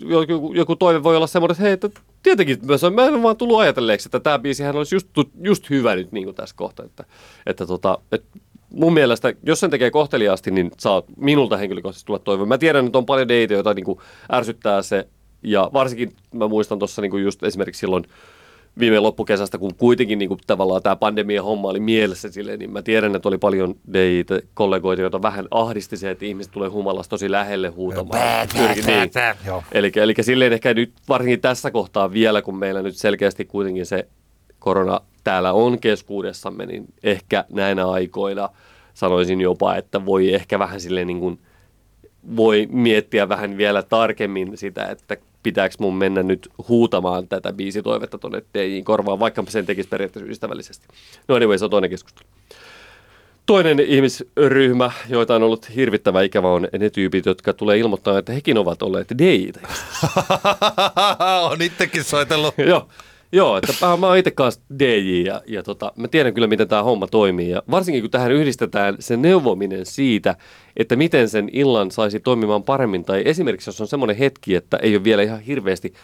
[0.00, 1.90] joku, joku toive voi olla semmoinen, että hei, että
[2.22, 5.08] tietenkin mä, mä en vaan tullut ajatelleeksi, että tämä biisihän olisi just,
[5.42, 6.86] just hyvä nyt niin kuin tässä kohtaa.
[6.86, 7.04] Että,
[7.46, 8.38] että tota, että
[8.70, 12.44] mun mielestä, jos sen tekee kohteliaasti, niin saa minulta henkilökohtaisesti tulla toive.
[12.44, 13.98] Mä tiedän, että on paljon deitä, joita niin kuin
[14.32, 15.08] ärsyttää se,
[15.42, 18.04] ja varsinkin mä muistan tuossa niin just esimerkiksi silloin
[18.78, 22.82] viime loppukesästä, kun kuitenkin niin kuin, tavallaan tämä pandemia homma oli mielessä silleen, niin mä
[22.82, 27.68] tiedän, että oli paljon DJ-kollegoita, joita vähän ahdisti se, että ihmiset tulee humalasta tosi lähelle
[27.68, 28.48] huutamaan.
[28.54, 29.10] Niin.
[29.72, 34.08] Eli, eli silleen ehkä nyt varsinkin tässä kohtaa vielä, kun meillä nyt selkeästi kuitenkin se
[34.58, 38.48] korona täällä on keskuudessamme, niin ehkä näinä aikoina
[38.94, 41.38] sanoisin jopa, että voi ehkä vähän silleen niin kuin,
[42.36, 48.42] voi miettiä vähän vielä tarkemmin sitä, että pitääkö mun mennä nyt huutamaan tätä biisitoivetta tuonne
[48.54, 50.86] DJin korvaan, vaikka sen tekisi periaatteessa ystävällisesti.
[51.28, 52.28] No anyway, se on toinen keskustelu.
[53.46, 58.58] Toinen ihmisryhmä, joita on ollut hirvittävä ikävä, on ne tyypit, jotka tulee ilmoittaa, että hekin
[58.58, 59.60] ovat olleet DJitä.
[61.50, 62.54] on itsekin soitellut.
[62.58, 62.88] Joo,
[63.32, 66.82] joo että mä, oon itse kanssa DJ ja, ja tota, mä tiedän kyllä, miten tämä
[66.82, 67.50] homma toimii.
[67.50, 70.36] Ja varsinkin kun tähän yhdistetään se neuvominen siitä,
[70.76, 73.04] että miten sen illan saisi toimimaan paremmin.
[73.04, 75.94] Tai esimerkiksi jos on semmoinen hetki, että ei ole vielä ihan hirveästi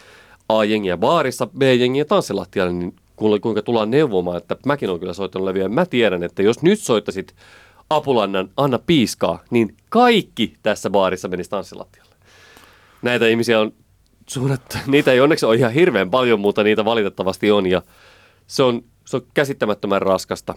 [0.49, 2.95] A-jengiä baarissa, B-jengiä tanssilattialla, niin
[3.41, 5.69] kuinka tullaan neuvomaan, että mäkin olen kyllä soittanut leviä.
[5.69, 7.35] Mä tiedän, että jos nyt soittasit
[7.89, 12.15] Apulannan Anna Piiskaa, niin kaikki tässä baarissa menisi tanssilattialle.
[13.01, 13.73] Näitä ihmisiä on
[14.29, 17.81] suunnattu, niitä ei onneksi ole ihan hirveän paljon, mutta niitä valitettavasti on ja
[18.47, 20.55] se on, se on käsittämättömän raskasta.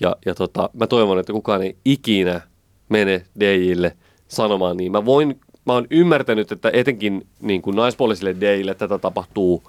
[0.00, 2.40] Ja, ja tota, mä toivon, että kukaan ei ikinä
[2.88, 3.96] mene DJille
[4.28, 4.92] sanomaan niin.
[4.92, 9.62] Mä voin, mä oon ymmärtänyt, että etenkin niin kuin naispuolisille DJille tätä tapahtuu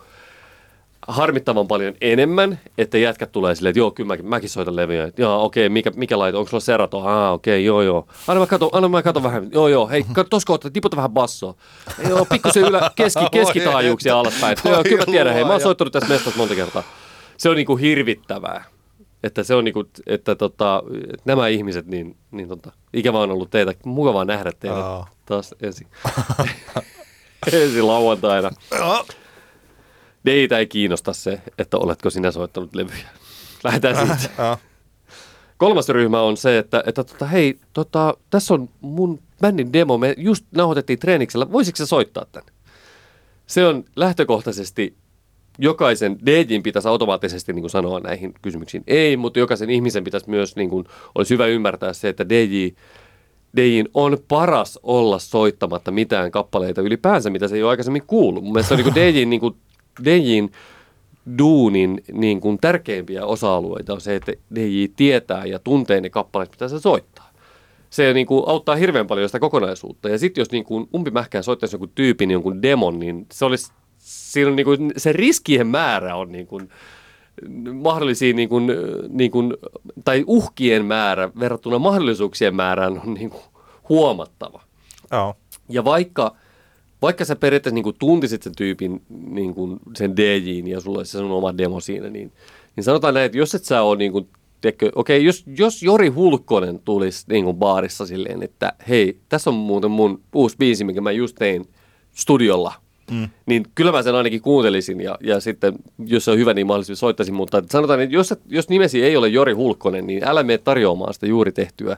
[1.07, 5.03] harmittavan paljon enemmän, että jätkät tulee silleen, että joo, kyllä mäkin, mäkin soitan levyjä.
[5.03, 6.99] Että Joo, okei, okay, mikä, mikä laite, onko sulla Serato?
[6.99, 8.07] Ah, okei, okay, joo, joo.
[8.27, 9.49] Anna mä kato, anna mä kato vähän.
[9.51, 11.53] Joo, joo, hei, tosko ottaa, tiputa vähän bassoa.
[12.09, 14.57] Joo, pikkusen ylä, keski, keskitaajuuksia alaspäin.
[14.65, 16.83] Joo, kyllä mä tiedän, hei, mä oon soittanut tässä mestassa monta kertaa.
[17.37, 18.65] Se on niinku hirvittävää.
[19.23, 23.49] Että se on niinku, että tota, että nämä ihmiset, niin, niin tota, ikävä on ollut
[23.49, 25.05] teitä, mukavaa nähdä teidät Joo.
[25.25, 25.87] taas ensi,
[27.61, 28.51] ensi lauantaina.
[30.25, 30.35] Joo.
[30.35, 33.09] Deitä ei kiinnosta se, että oletko sinä soittanut levyjä.
[33.63, 34.57] Lähdetään siitä.
[35.57, 40.13] Kolmas ryhmä on se, että, että tota, hei, tota, tässä on mun bändin demo, me
[40.17, 42.51] just nauhoitettiin treeniksellä, voisitko sä soittaa tänne?
[43.47, 44.95] Se on lähtökohtaisesti,
[45.57, 50.55] jokaisen DJin pitäisi automaattisesti niin kuin sanoa näihin kysymyksiin ei, mutta jokaisen ihmisen pitäisi myös,
[50.55, 52.67] niin kuin, olisi hyvä ymmärtää se, että DJ,
[53.55, 58.43] DJin on paras olla soittamatta mitään kappaleita ylipäänsä, mitä se ei ole aikaisemmin kuullut.
[58.43, 59.55] Mun mielestä se on niin kuin DJin, niin kuin,
[60.05, 60.51] DJin
[61.37, 66.67] duunin niin kuin tärkeimpiä osa-alueita on se, että DJ tietää ja tuntee ne kappaleet, mitä
[66.67, 67.29] se soittaa.
[67.89, 70.09] Se niin kuin, auttaa hirveän paljon sitä kokonaisuutta.
[70.09, 74.49] Ja sitten jos niin kuin, umpimähkään soittaisi jonkun tyypin jonkun demon, niin se olisi, siinä
[74.49, 76.69] on niin kuin, se riskien määrä on niin kuin,
[77.73, 78.67] mahdollisia niin kuin,
[79.09, 79.53] niin kuin,
[80.05, 83.43] tai uhkien määrä verrattuna mahdollisuuksien määrään on niin kuin,
[83.89, 84.61] huomattava.
[85.11, 85.35] Joo.
[85.69, 86.35] Ja vaikka,
[87.01, 91.11] vaikka sä periaatteessa niin kuin tuntisit sen tyypin, niin kuin sen DJin ja sulla olisi
[91.11, 92.31] se sun oma demo siinä, niin,
[92.75, 94.27] niin sanotaan näin, että jos et sä ole niin kuin,
[94.61, 99.53] tiedätkö, okei, jos, jos Jori Hulkkonen tulisi niin kuin baarissa silleen, että hei, tässä on
[99.53, 101.65] muuten mun uusi biisi, minkä mä just tein
[102.13, 102.73] studiolla,
[103.11, 103.29] mm.
[103.45, 105.73] niin kyllä mä sen ainakin kuuntelisin ja, ja sitten,
[106.05, 109.27] jos se on hyvä, niin mahdollisesti soittaisin, mutta sanotaan, että jos, jos nimesi ei ole
[109.27, 111.97] Jori Hulkkonen, niin älä mene tarjoamaan sitä juuri tehtyä,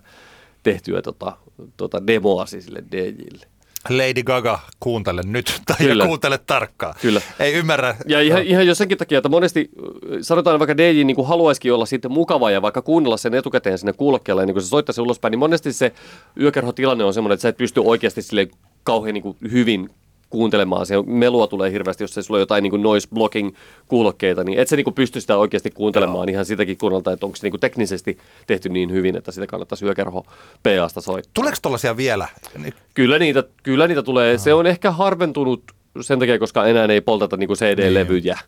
[0.63, 1.37] tehtyä tota,
[1.77, 3.45] tota demoasi sille DJille.
[3.89, 6.05] Lady Gaga, kuuntele nyt, tai Kyllä.
[6.07, 6.93] kuuntele tarkkaan.
[7.01, 7.21] Kyllä.
[7.39, 7.95] Ei ymmärrä.
[8.07, 11.73] Ja ihan, ihan jo senkin takia, että monesti äh, sanotaan vaikka DJ niin kuin haluaisikin
[11.73, 15.31] olla sitten mukava ja vaikka kuunnella sen etukäteen sinne kuulokkeelle, niin kun se soittaisi ulospäin,
[15.31, 15.93] niin monesti se
[16.39, 18.47] yökerhotilanne on semmoinen, että sä et pysty oikeasti sille
[18.83, 19.89] kauhean niin kuin hyvin
[20.31, 20.85] kuuntelemaan.
[20.85, 23.55] Se melua tulee hirveästi, jos ei sulla ole jotain niin kuin noise blocking
[23.87, 27.35] kuulokkeita, niin et sä niin kuin pysty sitä oikeasti kuuntelemaan ihan sitäkin kuunnelta, että onko
[27.35, 28.17] se niin kuin teknisesti
[28.47, 30.25] tehty niin hyvin, että sitä kannattaisi yökerho
[30.63, 31.31] PAsta soittaa.
[31.33, 32.27] Tuleeko tollaisia vielä?
[32.63, 34.37] Niin- Kyllä niitä, kyllä niitä tulee.
[34.37, 35.63] Se on ehkä harventunut
[36.01, 38.39] sen takia, koska enää ei polteta niinku CD-levyjä.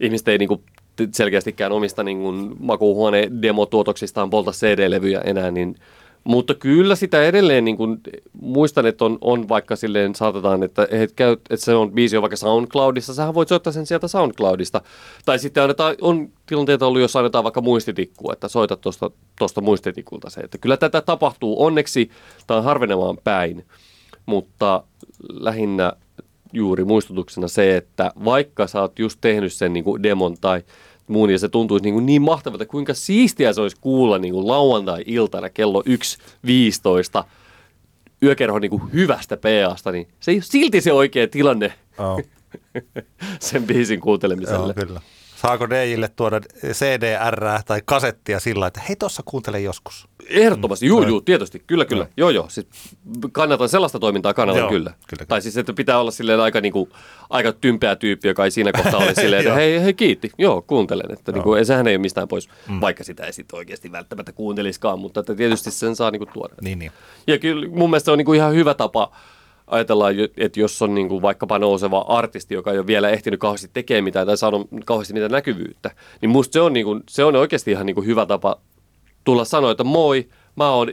[0.00, 0.56] Ihmiset ei niinku
[0.96, 5.74] t- selkeästikään omista niinku makuuhuone demotuotoksistaan polta CD-levyjä enää, niin
[6.24, 8.00] mutta kyllä sitä edelleen, niin kuin,
[8.40, 12.22] muistan, että on, on vaikka silleen saatetaan, että, et käy, että se on biisi on
[12.22, 14.80] vaikka SoundCloudissa, sähän voit soittaa sen sieltä SoundCloudista.
[15.24, 20.30] Tai sitten annetaan, on tilanteita ollut, jos annetaan vaikka muistitikku, että soita tuosta tosta muistitikulta
[20.30, 20.40] se.
[20.40, 22.10] Että kyllä tätä tapahtuu onneksi,
[22.46, 23.66] tämä on harvenemaan päin,
[24.26, 24.84] mutta
[25.32, 25.92] lähinnä
[26.52, 30.62] juuri muistutuksena se, että vaikka sä oot just tehnyt sen niin kuin demon tai
[31.08, 34.46] muun, ja se tuntuisi niin, kuin niin mahtavalta, kuinka siistiä se olisi kuulla niin kuin
[34.46, 35.82] lauantai-iltana kello
[37.22, 37.24] 1.15
[38.22, 42.20] yökerhon niin kuin hyvästä PAsta, niin se ei ole silti se oikea tilanne Joo,
[43.40, 44.74] sen biisin kuuntelemiselle.
[44.76, 45.00] joo, kyllä.
[45.42, 46.40] Saako DJille tuoda
[46.72, 50.08] CDR tai kasettia sillä, että hei tuossa kuuntele joskus.
[50.28, 52.06] Ehdottomasti, juu, juu, tietysti, kyllä, kyllä.
[52.16, 52.66] Joo, joo, siis
[53.32, 54.94] kannatan sellaista toimintaa, kannatan Joo, kyllä.
[55.08, 55.26] kyllä.
[55.26, 56.90] Tai siis, että pitää olla silleen aika, niin kuin,
[57.30, 61.12] aika tympeä tyyppi, joka ei siinä kohtaa ole silleen, että hei, hei, kiitti, joo, kuuntelen.
[61.12, 62.80] Että niin kuin, sehän ei ole mistään pois, mm.
[62.80, 66.54] vaikka sitä ei sitten oikeasti välttämättä kuunteliskaan, mutta että tietysti sen saa niin kuin, tuoda.
[66.60, 66.92] Niin, niin.
[67.26, 69.12] Ja kyllä mun mielestä se on niin kuin ihan hyvä tapa
[69.72, 73.70] ajatellaan, että jos on niin kuin vaikkapa nouseva artisti, joka ei ole vielä ehtinyt kauheasti
[73.72, 77.36] tekemään mitään tai saanut kauheasti mitään näkyvyyttä, niin musta se on, niin kuin, se on
[77.36, 78.60] oikeasti ihan niin kuin hyvä tapa
[79.24, 80.88] tulla sanoa, että moi, mä oon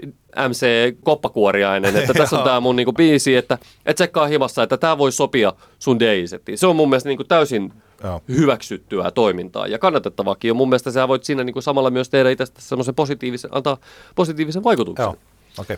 [0.50, 0.66] MC
[1.04, 5.12] Koppakuoriainen, että tässä on tämä mun niinku biisi, että et tsekkaa himassa, että tämä voi
[5.12, 6.58] sopia sun deisettiin.
[6.58, 7.74] Se on mun mielestä niinku täysin
[8.04, 8.22] Joo.
[8.30, 10.50] hyväksyttyä toimintaa ja kannatettavaakin.
[10.50, 13.78] Ja mun mielestä sä voit siinä niinku samalla myös tehdä itsestä semmoisen positiivisen, antaa
[14.16, 15.04] positiivisen vaikutuksen.
[15.04, 15.16] Joo.
[15.58, 15.78] Okay.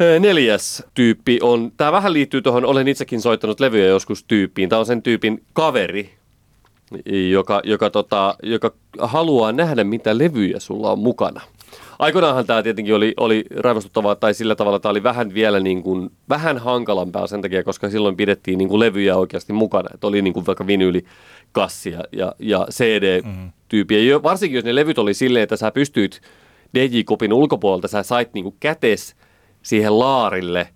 [0.00, 4.68] Ö, Neljäs tyyppi on, tämä vähän liittyy tuohon, olen itsekin soittanut levyjä joskus tyyppiin.
[4.68, 6.10] Tämä on sen tyypin kaveri,
[7.30, 11.40] joka, joka, tota, joka haluaa nähdä, mitä levyjä sulla on mukana.
[11.98, 16.10] Aikoinaanhan tämä tietenkin oli, oli raivostuttavaa, tai sillä tavalla tämä oli vähän vielä niin kuin,
[16.28, 19.90] vähän hankalampaa sen takia, koska silloin pidettiin niin kuin levyjä oikeasti mukana.
[19.94, 24.18] Että oli niin kuin vaikka vinyylikassi ja, ja, ja CD-tyyppiä.
[24.18, 24.22] Mm.
[24.22, 26.20] Varsinkin jos ne levyt oli silleen, että sä pystyit
[26.74, 29.16] DJ-kopin ulkopuolelta, sä sait niin kuin kätes
[29.68, 30.68] siihen laarille,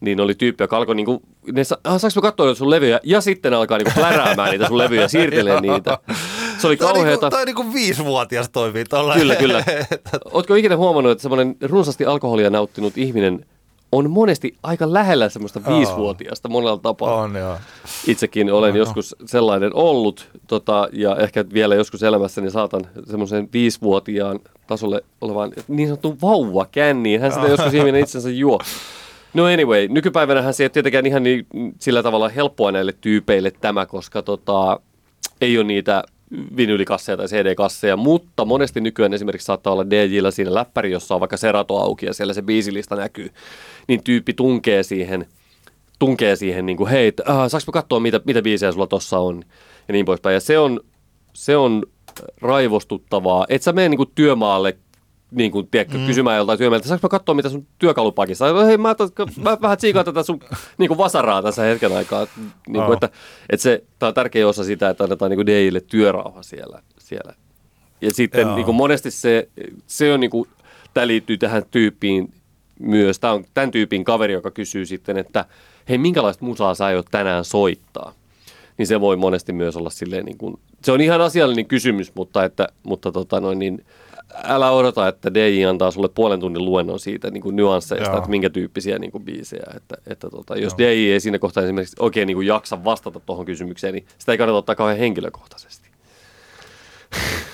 [0.00, 1.22] niin oli tyyppi, joka alkoi niinku,
[1.52, 4.78] ne, sa- ah, saanko mä katsoa sun levyjä, ja sitten alkaa niinku pläräämään niitä sun
[4.78, 5.98] levyjä, siirtelee niitä.
[6.58, 7.30] Se oli Tämä on, niinku, kauheata.
[7.30, 9.14] tämä on niinku viisivuotias toimii tuolla.
[9.14, 9.64] Kyllä, kyllä.
[10.32, 13.46] Ootko ikinä huomannut, että semmoinen runsaasti alkoholia nauttinut ihminen
[13.92, 17.14] on monesti aika lähellä semmoista viisivuotiaasta monella tapaa.
[17.14, 17.56] on, joo.
[18.06, 25.04] Itsekin olen joskus sellainen ollut, tota, ja ehkä vielä joskus elämässäni saatan semmoisen viisivuotiaan tasolle
[25.20, 27.20] olevan niin sanottu vauva känniin.
[27.20, 28.58] Hän sitä joskus ihminen itsensä juo.
[29.34, 31.46] No anyway, nykypäivänähän se ei ole tietenkään ihan niin,
[31.78, 34.80] sillä tavalla helppoa näille tyypeille tämä, koska tota,
[35.40, 36.04] ei ole niitä
[36.56, 41.36] vinylikasseja tai CD-kasseja, mutta monesti nykyään esimerkiksi saattaa olla DJllä siinä läppäri, jossa on vaikka
[41.36, 43.30] Serato auki ja siellä se biisilista näkyy,
[43.88, 45.26] niin tyyppi tunkee siihen,
[45.98, 49.42] tunkee siihen niin kuin, hei, äh, saanko katsoa, mitä, mitä biisejä sulla tossa on,
[49.88, 50.34] ja niin poispäin.
[50.34, 50.80] Ja se on,
[51.32, 51.82] se on
[52.40, 53.46] raivostuttavaa.
[53.48, 54.78] Et sä mene niin työmaalle
[55.30, 56.06] niin kuin, tiedätkö, mm.
[56.06, 58.66] kysymään joltain työmaalta, saanko mä katsoa, mitä sun työkalupakissa on?
[58.66, 59.10] Hei, mä, tos,
[59.42, 60.40] mä vähän tsiikaan tätä sun
[60.78, 62.26] niin kuin vasaraa tässä hetken aikaa.
[62.36, 62.92] Niin kuin, Joo.
[62.92, 63.10] että,
[63.50, 66.82] että se, tämä on tärkeä osa sitä, että annetaan niin DJille työrauha siellä.
[66.98, 67.34] siellä.
[68.00, 68.54] Ja sitten Joo.
[68.54, 69.48] niin kuin monesti se,
[69.86, 70.48] se on niin kuin,
[70.94, 72.32] tämä liittyy tähän tyyppiin
[72.80, 73.18] myös.
[73.18, 75.44] Tämä on tämän tyypin kaveri, joka kysyy sitten, että
[75.88, 78.14] hei, minkälaista musaa sä aiot tänään soittaa?
[78.78, 82.44] Niin se voi monesti myös olla silleen niin kuin, se on ihan asiallinen kysymys, mutta,
[82.44, 83.84] että, mutta tota noin, niin,
[84.44, 88.18] älä odota, että DJ antaa sulle puolen tunnin luennon siitä niin kuin nyansseista, Joo.
[88.18, 89.66] että minkä tyyppisiä niin kuin biisejä.
[89.76, 93.46] Että, että tota, jos DJ ei siinä kohtaa esimerkiksi oikein niin kuin jaksa vastata tuohon
[93.46, 95.88] kysymykseen, niin sitä ei kannata ottaa kauhean henkilökohtaisesti.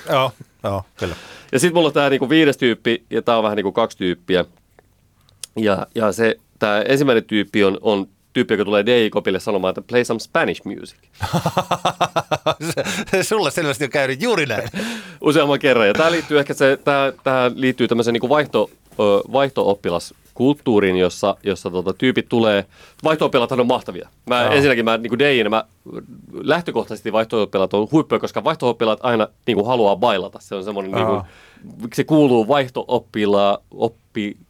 [0.09, 0.31] Joo,
[0.63, 1.15] joo, kyllä.
[1.51, 4.45] Ja sitten mulla on tämä niinku viides tyyppi, ja tämä on vähän niinku kaksi tyyppiä.
[5.55, 10.05] Ja, ja se, tämä ensimmäinen tyyppi on, on tyyppi, joka tulee DJ-kopille sanomaan, että play
[10.05, 10.97] some Spanish music.
[13.11, 14.69] se, sulle selvästi on käynyt juuri näin.
[15.21, 15.87] Useamman kerran.
[15.87, 21.71] Ja tämä liittyy ehkä se, tämä, tämä liittyy tämmöiseen niinku vaihto, ö, vaihto-oppilaskulttuuriin, jossa, jossa
[21.71, 22.65] tota, tyypit tulee,
[23.03, 24.09] vaihto-oppilaathan on mahtavia.
[24.25, 24.51] Mä, Joo.
[24.51, 25.63] ensinnäkin mä niin DJinä, mä
[26.33, 30.39] lähtökohtaisesti vaihto-oppilaat on huippuja, koska vaihto-oppilaat aina niin kuin, haluaa bailata.
[30.41, 31.21] Se on semmoinen, niin kuin,
[31.93, 34.44] se kuuluu vaihto-oppila, oppilaisuuteen.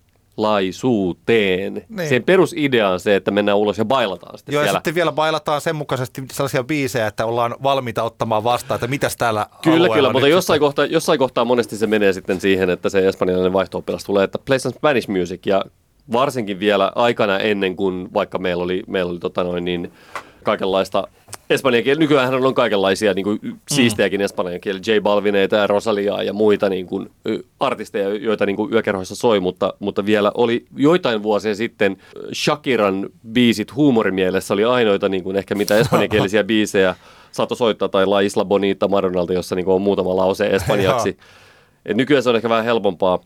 [1.74, 1.86] Niin.
[1.90, 2.10] Niin.
[2.10, 4.78] Sen perusidea on se, että mennään ulos ja bailataan sitten Joo, ja siellä.
[4.78, 9.46] sitten vielä bailataan sen mukaisesti sellaisia biisejä, että ollaan valmiita ottamaan vastaan, että mitäs täällä
[9.64, 13.54] Kyllä, kyllä, mutta jossain kohtaa, jossain kohtaa monesti se menee sitten siihen, että se espanjalainen
[13.54, 15.66] vaihto tulee, että play some Spanish music, ja
[16.12, 19.92] varsinkin vielä aikana ennen kuin vaikka meillä oli, meillä oli tota noin niin,
[20.46, 21.08] kaikenlaista
[21.50, 22.00] espanjan kieli.
[22.00, 23.40] Nykyään on kaikenlaisia niin kuin,
[23.70, 27.12] siistejäkin espanjan kieli, J Balvineita ja Rosaliaa ja muita niin kuin,
[27.60, 31.98] artisteja, joita niin kuin, yökerhoissa soi, mutta, mutta vielä oli joitain vuosia sitten
[32.34, 36.96] Shakiran biisit huumorimielessä oli ainoita niin kuin, ehkä mitä espanjankielisiä biisejä
[37.32, 41.18] saattoi soittaa, tai La Isla Bonita Madonnalta, jossa niin kuin, on muutama lause espanjaksi.
[41.86, 43.20] Et nykyään se on ehkä vähän helpompaa.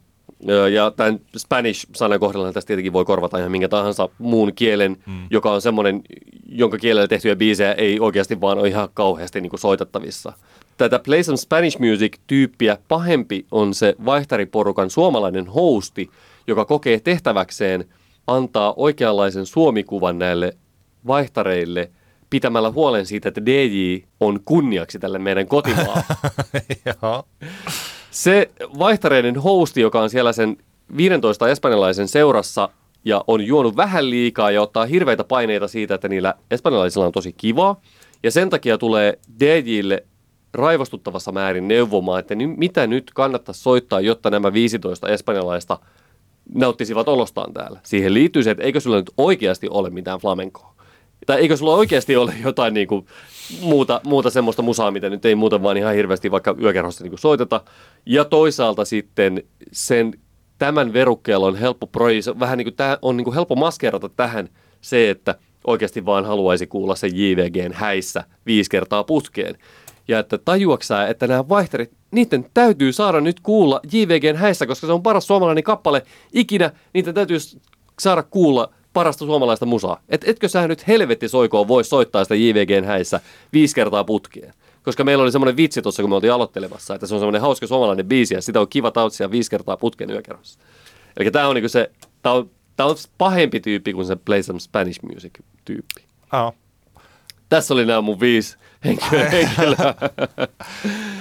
[0.71, 5.27] Ja tämän Spanish-sanan kohdalla tästä tietenkin voi korvata ihan minkä tahansa muun kielen, mm.
[5.29, 6.01] joka on semmoinen,
[6.45, 10.33] jonka kielellä tehtyjä biisejä ei oikeasti vaan ole ihan kauheasti niin kuin soitettavissa.
[10.77, 16.09] Tätä Play Some Spanish Music-tyyppiä pahempi on se vaihtariporukan suomalainen hosti,
[16.47, 17.85] joka kokee tehtäväkseen
[18.27, 20.57] antaa oikeanlaisen suomikuvan näille
[21.07, 21.91] vaihtareille
[22.29, 26.03] pitämällä huolen siitä, että DJ on kunniaksi tälle meidän kotimaalle.
[28.11, 30.57] Se vaihtareiden hosti, joka on siellä sen
[30.97, 32.69] 15 espanjalaisen seurassa
[33.05, 37.33] ja on juonut vähän liikaa ja ottaa hirveitä paineita siitä, että niillä espanjalaisilla on tosi
[37.33, 37.81] kivaa.
[38.23, 40.03] Ja sen takia tulee DJille
[40.53, 45.79] raivostuttavassa määrin neuvomaan, että ny- mitä nyt kannattaisi soittaa, jotta nämä 15 espanjalaista
[46.55, 47.79] nauttisivat olostaan täällä.
[47.83, 50.75] Siihen liittyy se, että eikö sulla nyt oikeasti ole mitään flamenkoa.
[51.25, 53.05] Tai eikö sulla oikeasti ole jotain niin kuin
[53.61, 57.61] muuta, muuta semmoista musaa, mitä nyt ei muuten vaan ihan hirveästi vaikka yökerhossa niin soiteta.
[58.05, 60.13] Ja toisaalta sitten sen,
[60.57, 64.49] tämän verukkeella on helppo projiso, vähän niin kuin tämä on niin kuin helppo maskerata tähän
[64.81, 65.35] se, että
[65.67, 69.57] oikeasti vaan haluaisi kuulla sen JVGn häissä viisi kertaa putkeen.
[70.07, 74.93] Ja että tajuaksää, että nämä vaihterit, niiden täytyy saada nyt kuulla JVGn häissä, koska se
[74.93, 77.37] on paras suomalainen kappale ikinä, niiden täytyy
[77.99, 80.01] saada kuulla parasta suomalaista musaa.
[80.09, 83.19] Et etkö sä nyt helvetti soikoon voi soittaa sitä JVGn häissä
[83.53, 84.53] viisi kertaa putkeen?
[84.83, 87.67] Koska meillä oli semmoinen vitsi tuossa, kun me oltiin aloittelemassa, että se on semmoinen hauska
[87.67, 90.59] suomalainen biisi ja sitä on kiva tautsia viisi kertaa putkeen yökerhossa.
[91.17, 94.59] Eli tämä on niinku se, tää on, tää on pahempi tyyppi kuin se Play Some
[94.59, 95.33] Spanish Music
[95.65, 96.03] tyyppi.
[96.33, 96.53] Oh.
[97.49, 99.95] Tässä oli nämä mun viisi henkilöä, henkilöä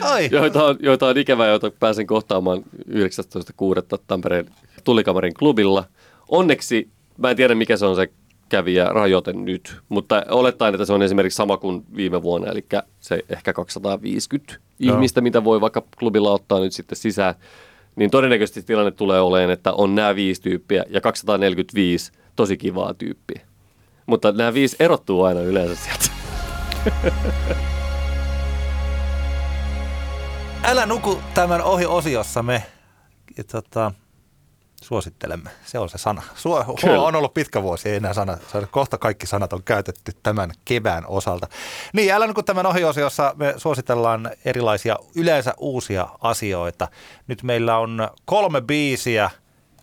[0.00, 0.28] Ai.
[0.32, 3.98] joita, on, joita on ikävää, joita pääsen kohtaamaan 19.6.
[4.06, 4.50] Tampereen
[4.84, 5.84] Tulikamarin klubilla.
[6.28, 6.88] Onneksi,
[7.18, 8.08] mä en tiedä mikä se on se
[8.48, 12.64] kävijä rajoite nyt, mutta olettaen, että se on esimerkiksi sama kuin viime vuonna, eli
[13.00, 14.94] se ehkä 250 Joo.
[14.94, 17.34] ihmistä, mitä voi vaikka klubilla ottaa nyt sitten sisään,
[17.96, 23.40] niin todennäköisesti tilanne tulee olemaan, että on nämä viisi tyyppiä ja 245 tosi kivaa tyyppiä.
[24.06, 26.18] Mutta nämä viisi erottuu aina yleensä sieltä.
[30.64, 32.62] Älä nuku tämän ohi osiossa me
[33.36, 33.92] ja tota,
[34.82, 35.50] suosittelemme.
[35.64, 36.22] Se on se sana.
[36.34, 37.02] Suo, Kyllä.
[37.02, 38.38] on ollut pitkä vuosi, ei enää sana.
[38.70, 41.46] Kohta kaikki sanat on käytetty tämän kevään osalta.
[41.92, 46.88] Niin, älä nuku tämän ohi osiossa me suositellaan erilaisia yleensä uusia asioita.
[47.26, 49.30] Nyt meillä on kolme biisiä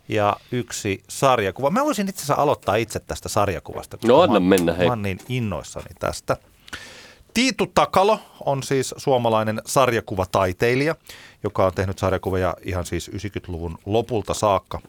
[0.07, 1.69] ja yksi sarjakuva.
[1.69, 3.97] Mä voisin itse asiassa aloittaa itse tästä sarjakuvasta.
[4.05, 4.85] No, mä anna oon- mennä, hei.
[4.87, 6.37] Mä oon niin innoissani tästä.
[7.36, 10.95] Tiitu Takalo on siis suomalainen sarjakuvataiteilija,
[11.43, 14.81] joka on tehnyt sarjakuvia ihan siis 90-luvun lopulta saakka.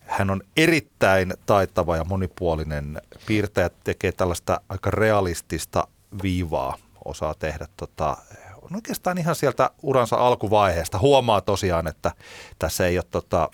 [0.00, 5.88] Hän on erittäin taitava ja monipuolinen piirtäjä, tekee tällaista aika realistista
[6.22, 8.16] viivaa, osaa tehdä tota,
[8.62, 10.98] on oikeastaan ihan sieltä uransa alkuvaiheesta.
[10.98, 12.12] Huomaa tosiaan, että
[12.58, 13.48] tässä ei ole tota,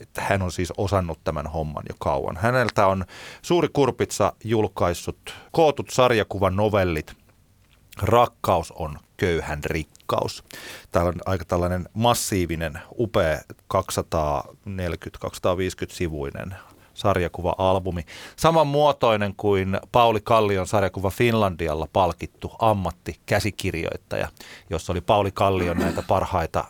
[0.00, 2.36] että hän on siis osannut tämän homman jo kauan.
[2.36, 3.04] Häneltä on
[3.42, 7.17] Suuri Kurpitsa julkaissut kootut sarjakuvan novellit
[8.02, 10.44] Rakkaus on köyhän rikkaus.
[10.92, 13.40] Täällä on aika tällainen massiivinen, upea
[13.74, 13.78] 240-250
[15.88, 16.54] sivuinen
[16.94, 18.04] sarjakuva-albumi.
[18.36, 24.28] Samanmuotoinen kuin Pauli Kallion sarjakuva Finlandialla palkittu ammattikäsikirjoittaja,
[24.70, 26.64] jossa oli Pauli Kallion näitä parhaita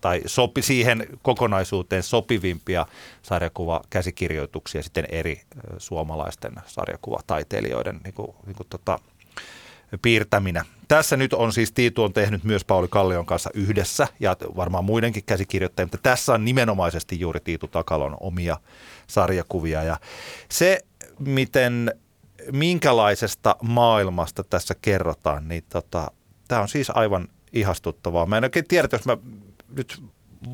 [0.00, 2.86] tai sopi siihen kokonaisuuteen sopivimpia
[3.22, 5.42] sarjakuva-käsikirjoituksia sitten eri
[5.78, 8.98] suomalaisten sarjakuvataiteilijoiden niin kuin, niin kuin tota,
[10.02, 10.64] piirtäminä.
[10.88, 15.24] Tässä nyt on siis Tiitu on tehnyt myös Pauli Kallion kanssa yhdessä ja varmaan muidenkin
[15.26, 18.56] käsikirjoittajia, mutta tässä on nimenomaisesti juuri Tiitu Takalon omia
[19.06, 20.00] sarjakuvia ja
[20.48, 20.80] se,
[21.18, 21.94] miten
[22.52, 26.10] minkälaisesta maailmasta tässä kerrotaan, niin tota,
[26.48, 28.26] tämä on siis aivan ihastuttavaa.
[28.26, 29.16] Mä en oikein tiedä, jos mä
[29.76, 30.02] nyt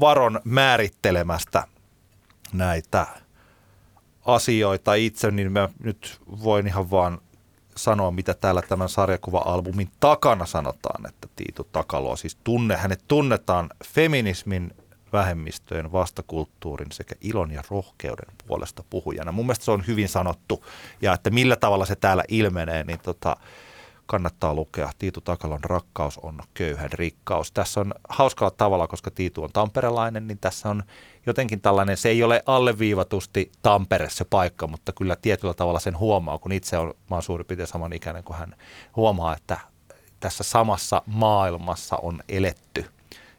[0.00, 1.64] varon määrittelemästä
[2.52, 3.06] näitä
[4.24, 7.20] asioita itse, niin mä nyt voin ihan vaan
[7.76, 14.72] sanoa, mitä täällä tämän sarjakuva-albumin takana sanotaan, että Tiitu Takalo siis tunne, hänet tunnetaan feminismin,
[15.12, 19.32] vähemmistöjen, vastakulttuurin sekä ilon ja rohkeuden puolesta puhujana.
[19.32, 20.64] Mun mielestä se on hyvin sanottu
[21.02, 23.36] ja että millä tavalla se täällä ilmenee, niin tota,
[24.06, 24.90] kannattaa lukea.
[24.98, 27.52] Tiitu Takalon rakkaus on köyhän rikkaus.
[27.52, 30.82] Tässä on hauskalla tavalla, koska Tiitu on tamperelainen, niin tässä on
[31.26, 36.38] jotenkin tällainen, se ei ole alleviivatusti Tampere se paikka, mutta kyllä tietyllä tavalla sen huomaa,
[36.38, 38.56] kun itse on, mä oon suurin piirtein samanikäinen kuin hän
[38.96, 39.58] huomaa, että
[40.20, 42.84] tässä samassa maailmassa on eletty.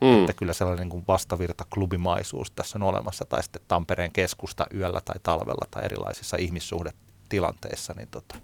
[0.02, 0.20] Mm.
[0.20, 5.02] Että kyllä sellainen niin kuin vastavirta klubimaisuus tässä on olemassa, tai sitten Tampereen keskusta yöllä
[5.06, 7.94] tai talvella tai erilaisissa ihmissuhdetilanteissa.
[7.98, 8.36] Niin tota,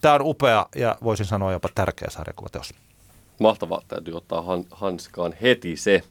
[0.00, 2.74] Tämä on upea ja voisin sanoa jopa tärkeä sarjakuvateos.
[3.38, 6.02] Mahtavaa, täytyy ottaa han, hanskaan heti se.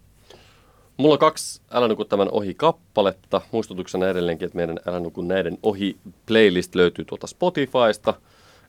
[0.97, 3.41] Mulla on kaksi Älä nuku tämän ohi kappaletta.
[3.51, 8.13] Muistutuksena edelleenkin, että meidän Älä nuku näiden ohi playlist löytyy tuolta Spotifysta.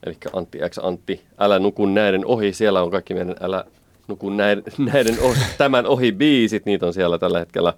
[0.07, 2.53] Eli Antti X Antti, Älä nuku näiden ohi.
[2.53, 3.65] Siellä on kaikki meidän Älä
[4.09, 6.67] nuku näiden, näiden ohi, tämän ohi biisit.
[6.67, 7.73] Niitä on siellä tällä hetkellä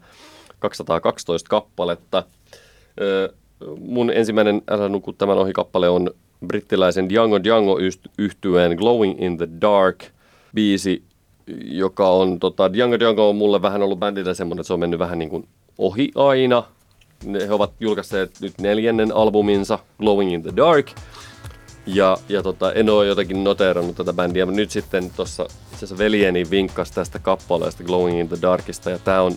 [0.59, 2.23] 212 kappaletta.
[3.79, 6.11] Mun ensimmäinen Älä nuku tämän ohi kappale on
[6.47, 7.79] brittiläisen Django Django
[8.19, 10.05] yhtyeen Glowing in the Dark
[10.55, 11.03] biisi,
[11.65, 14.99] joka on, tota, Django Django on mulle vähän ollut bändillä semmoinen, että se on mennyt
[14.99, 16.63] vähän niin kuin ohi aina.
[17.25, 20.87] Ne, he ovat julkaisseet nyt neljännen albuminsa, Glowing in the Dark.
[21.87, 25.47] Ja, ja tota, en ole jotenkin noteerannut tätä bändiä, mutta nyt sitten tuossa
[25.99, 28.91] veljeni vinkkasi tästä kappaleesta Glowing in the Darkista.
[28.91, 29.33] Ja tää on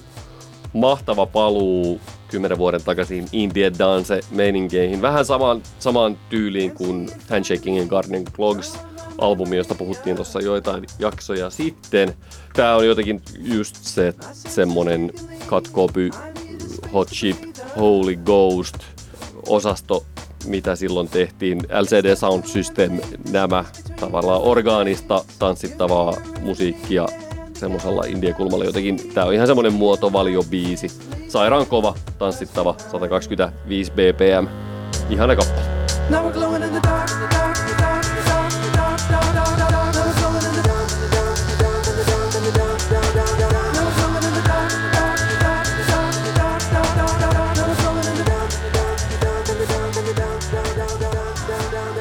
[0.74, 5.02] mahtava paluu kymmenen vuoden takaisin Indian Dance meininkeihin.
[5.02, 8.80] Vähän samaan, samaan tyyliin kuin Handshaking and Garden Clogs
[9.18, 12.14] albumi, josta puhuttiin tuossa joitain jaksoja sitten.
[12.54, 15.12] Tää on jotenkin just se semmonen
[15.48, 16.10] katkopy,
[16.94, 17.38] hot chip,
[17.80, 18.76] holy ghost
[19.48, 20.06] osasto,
[20.46, 21.58] mitä silloin tehtiin.
[21.82, 23.00] LCD Sound System,
[23.32, 23.66] nämä
[24.00, 27.06] tavallaan orgaanista tanssittavaa musiikkia
[27.64, 29.14] semmoisella indiekulmalla jotenkin.
[29.14, 30.88] Tää on ihan semmonen muotovaliobiisi.
[31.28, 34.48] Sairaan kova, tanssittava, 125 bpm.
[35.10, 35.74] Ihana kappale.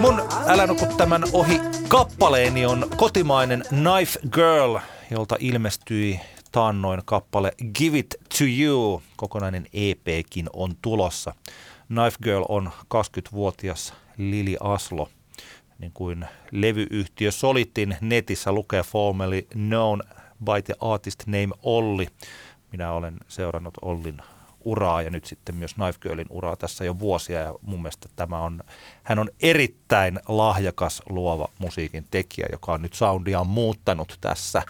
[0.00, 4.78] Mun älä nuku tämän ohi kappaleeni on kotimainen Knife Girl
[5.12, 6.20] jolta ilmestyi
[6.52, 9.02] taannoin kappale Give It To You.
[9.16, 11.34] Kokonainen EPkin on tulossa.
[11.86, 15.08] Knife Girl on 20-vuotias Lili Aslo.
[15.78, 20.02] Niin kuin levyyhtiö Solitin netissä lukee formally known
[20.44, 22.06] by the artist name Olli.
[22.72, 24.18] Minä olen seurannut Ollin
[24.64, 28.38] uraa ja nyt sitten myös Knife Girlin uraa tässä jo vuosia ja mun mielestä tämä
[28.38, 28.60] on,
[29.02, 34.62] hän on erittäin lahjakas luova musiikin tekijä, joka on nyt soundia muuttanut tässä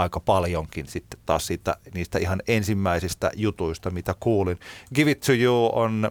[0.00, 4.58] aika paljonkin sitten taas siitä, niistä ihan ensimmäisistä jutuista, mitä kuulin.
[4.94, 6.10] Give It To You on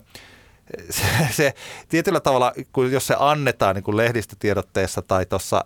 [0.90, 1.54] se, se
[1.90, 5.66] tietyllä tavalla, kun jos se annetaan niin kuin lehdistötiedotteessa tai tuossa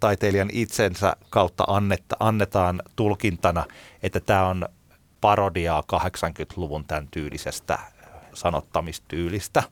[0.00, 3.64] taiteilijan itsensä kautta annetta, annetaan tulkintana,
[4.02, 4.68] että tämä on
[5.20, 7.78] parodiaa 80-luvun tämän tyylisestä
[8.34, 9.62] sanottamistyylistä.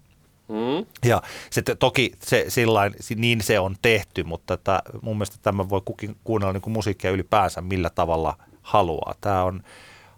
[0.51, 0.87] Mm.
[1.05, 5.81] Ja se, toki se, sillain, niin se on tehty, mutta tätä, mun mielestä tämä voi
[5.85, 9.15] kukin kuunnella niin kuin musiikkia ylipäänsä millä tavalla haluaa.
[9.21, 9.63] Tämä on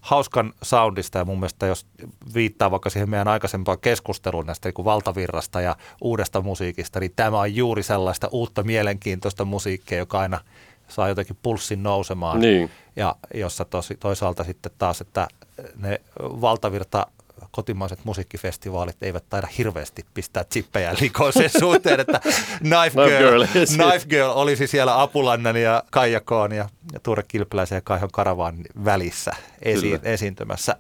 [0.01, 1.87] hauskan soundista ja mun mielestä jos
[2.35, 7.41] viittaa vaikka siihen meidän aikaisempaan keskusteluun näistä niin kuin valtavirrasta ja uudesta musiikista, niin tämä
[7.41, 10.41] on juuri sellaista uutta mielenkiintoista musiikkia, joka aina
[10.89, 12.41] saa jotenkin pulssin nousemaan.
[12.41, 12.71] Niin.
[12.97, 15.29] Ja jossa tosi, toisaalta sitten taas, että
[15.77, 17.07] ne valtavirta
[17.53, 22.21] kotimaiset musiikkifestivaalit eivät taida hirveästi pistää chippejä likoon sen suhteen, että
[22.59, 23.77] Knife Girl, yes.
[23.77, 29.33] Knife Girl olisi siellä Apulannan ja Kaijakoon ja, ja Tuure Kilpiläisen ja Kaihon Karavaan välissä
[29.63, 30.77] esi- esiintymässä.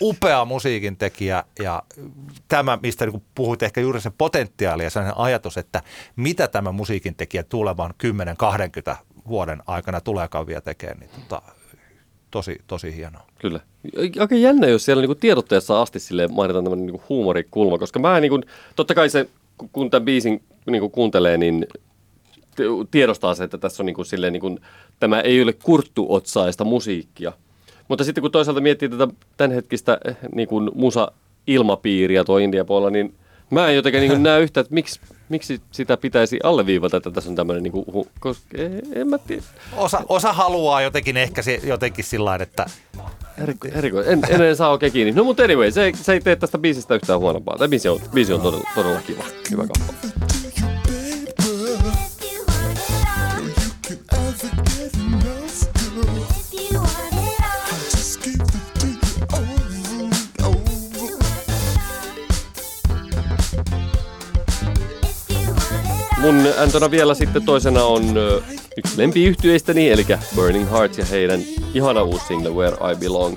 [0.00, 1.82] Upea musiikin tekijä ja
[2.48, 5.82] tämä, mistä niin puhuit ehkä juuri se potentiaali ja sellainen ajatus, että
[6.16, 7.94] mitä tämä musiikin tekijä tulevan
[8.92, 8.96] 10-20
[9.28, 11.42] vuoden aikana tuleekaan vielä tekemään, niin tota,
[12.30, 13.26] tosi, tosi hienoa.
[13.38, 13.60] Kyllä.
[14.20, 18.40] Aika jännä, jos siellä niinku tiedotteessa asti sille mainitaan tämmöinen niinku huumorikulma, koska mä niinku,
[18.76, 19.28] totta kai se,
[19.58, 21.66] ku- kun tämän biisin niinku kuuntelee, niin
[22.90, 24.58] tiedostaa se, että tässä on niinku silleen, niinku,
[25.00, 27.32] tämä ei ole kurttuotsaista musiikkia.
[27.88, 33.14] Mutta sitten kun toisaalta miettii tätä tämänhetkistä eh, niinku musa-ilmapiiriä tuo India puolella, niin
[33.50, 35.00] mä en jotenkin niinku näe yhtä, että miksi,
[35.30, 39.42] miksi sitä pitäisi alleviivata, että tässä on tämmöinen, niinku, hu- koska en, en mä tiedä.
[39.76, 42.66] Osa, osa haluaa jotenkin ehkä se, jotenkin sillä että
[43.42, 44.02] Eriko, eriko.
[44.02, 45.12] En, en edes saa oikein kiinni.
[45.12, 47.58] No mutta anyway, se, se ei tee tästä biisistä yhtään huonompaa.
[47.58, 49.24] Tämä biisi on, biisi on todella, todella kiva.
[49.50, 50.29] Hyvä kappale.
[66.20, 68.02] Mun Antona vielä sitten toisena on
[68.76, 71.40] yksi lempiyhtyeistäni, eli Burning Hearts ja heidän
[71.74, 73.36] ihana uusi single Where I Belong.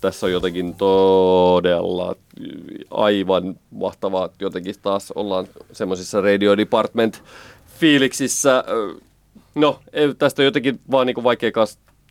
[0.00, 2.16] Tässä on jotenkin todella
[2.90, 7.22] aivan mahtavaa, jotenkin taas ollaan semmoisissa Radio Department
[7.78, 8.64] fiiliksissä.
[9.54, 9.80] No,
[10.18, 11.50] tästä on jotenkin vaan niin vaikea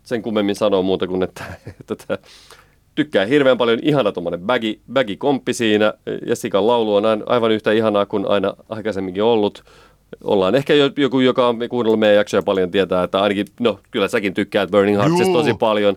[0.04, 1.44] sen kummemmin sanoa muuta kuin, että,
[1.92, 2.18] että
[2.96, 3.80] tykkää hirveän paljon.
[3.82, 5.94] Ihana tuommoinen baggy, baggy komppi siinä.
[6.26, 9.64] Jessikan laulu on aivan yhtä ihanaa kuin aina aikaisemminkin ollut.
[10.24, 14.08] Ollaan ehkä jo- joku, joka on kuunnellut meidän jaksoja paljon, tietää, että ainakin, no kyllä
[14.08, 15.96] säkin tykkäät Burning Heartsista tosi paljon.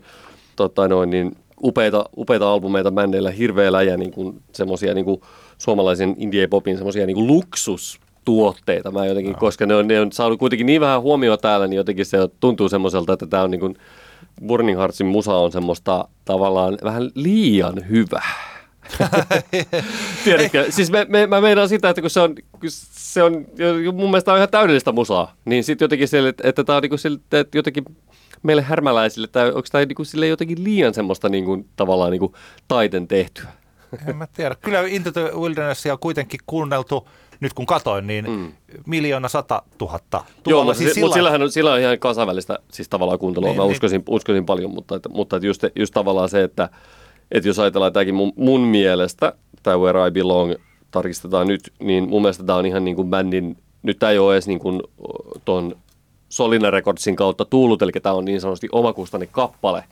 [0.57, 5.21] Totta noin, niin upeita, upeita albumeita bändeillä, hirveä läjä, niin kuin semmosia niin kuin
[5.59, 8.91] suomalaisen indie popin semmosia niin kuin luksustuotteita.
[8.91, 12.07] Mä jotenkin, koska ne on, ne on saanut kuitenkin niin vähän huomioon täällä, niin jotenkin
[12.07, 13.77] se tuntuu semmoiselta, että tämä on niin kuin,
[14.47, 18.52] Burning Heartsin musa on semmoista tavallaan vähän liian hyvää.
[20.25, 20.67] Tiedätkö?
[20.71, 23.47] Siis me, me, mä meinaan sitä, että kun se on, kun se on
[23.93, 26.97] mun mielestä on ihan täydellistä musaa, niin sitten jotenkin sille, että, että tämä on niinku
[26.97, 27.85] sille, että jotenkin
[28.43, 32.35] meille härmäläisille, tai onko tämä niinku sille jotenkin liian semmoista niinku, tavallaan niinku
[32.69, 33.49] taiten tehtyä?
[34.07, 34.55] en mä tiedä.
[34.55, 37.09] Kyllä Into the Wilderness on kuitenkin kuunneltu
[37.41, 38.53] nyt kun katoin, niin mm.
[38.87, 40.25] miljoona sata tuhatta.
[40.47, 43.49] Joo, mutta, siis sillä- mutta sillähän on, sillä on ihan kansainvälistä siis tavallaan kuuntelua.
[43.49, 43.73] Niin, Niin, Mä niin.
[43.73, 46.69] uskoisin, uskoisin paljon, mutta, että, mutta että just, just tavallaan se, että,
[47.33, 50.55] että jos ajatellaan tämäkin mun, mun mielestä, tämä Where I Belong
[50.91, 54.35] tarkistetaan nyt, niin mun mielestä tämä on ihan niin kuin bändin, nyt tämä ei ole
[54.35, 54.83] edes niin kuin
[55.45, 55.77] ton
[56.29, 59.85] Solina Recordsin kautta tullut, eli tämä on niin sanotusti omakustanne kappale.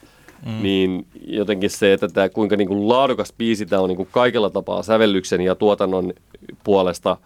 [0.46, 0.62] Mm.
[0.62, 4.50] Niin jotenkin se, että tämä kuinka niin kuin laadukas biisi tämä on niin kuin kaikella
[4.50, 6.12] tapaa sävellyksen ja tuotannon
[6.64, 7.16] puolesta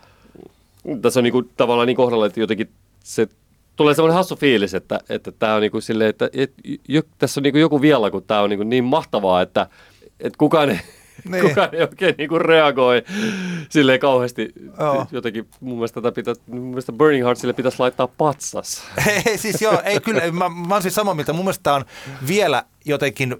[1.02, 2.68] tässä on niinku, tavallaan niin kohdalla, että jotenkin
[3.04, 3.28] se
[3.76, 6.52] tulee semmoinen hassu fiilis, että, että tämä on niinku silleen, että et,
[6.88, 9.66] jo, tässä on niinku joku vielä, kun tämä on niinku niin mahtavaa, että,
[10.24, 10.80] että kukaan ei,
[11.24, 11.32] Niin.
[11.32, 11.48] niin.
[11.48, 13.02] kukaan ei oikein niinku reagoi
[13.68, 14.52] silleen kauheasti.
[14.78, 15.06] Joo.
[15.12, 18.82] Jotenkin mun mielestä, tätä pitä, mun mielestä Burning Heartsille pitäisi laittaa patsas.
[19.26, 21.32] Ei, siis joo, ei kyllä, mä, mä oon siis samaa mieltä.
[21.32, 21.84] Mun mielestä tää on
[22.28, 23.36] vielä jotenkin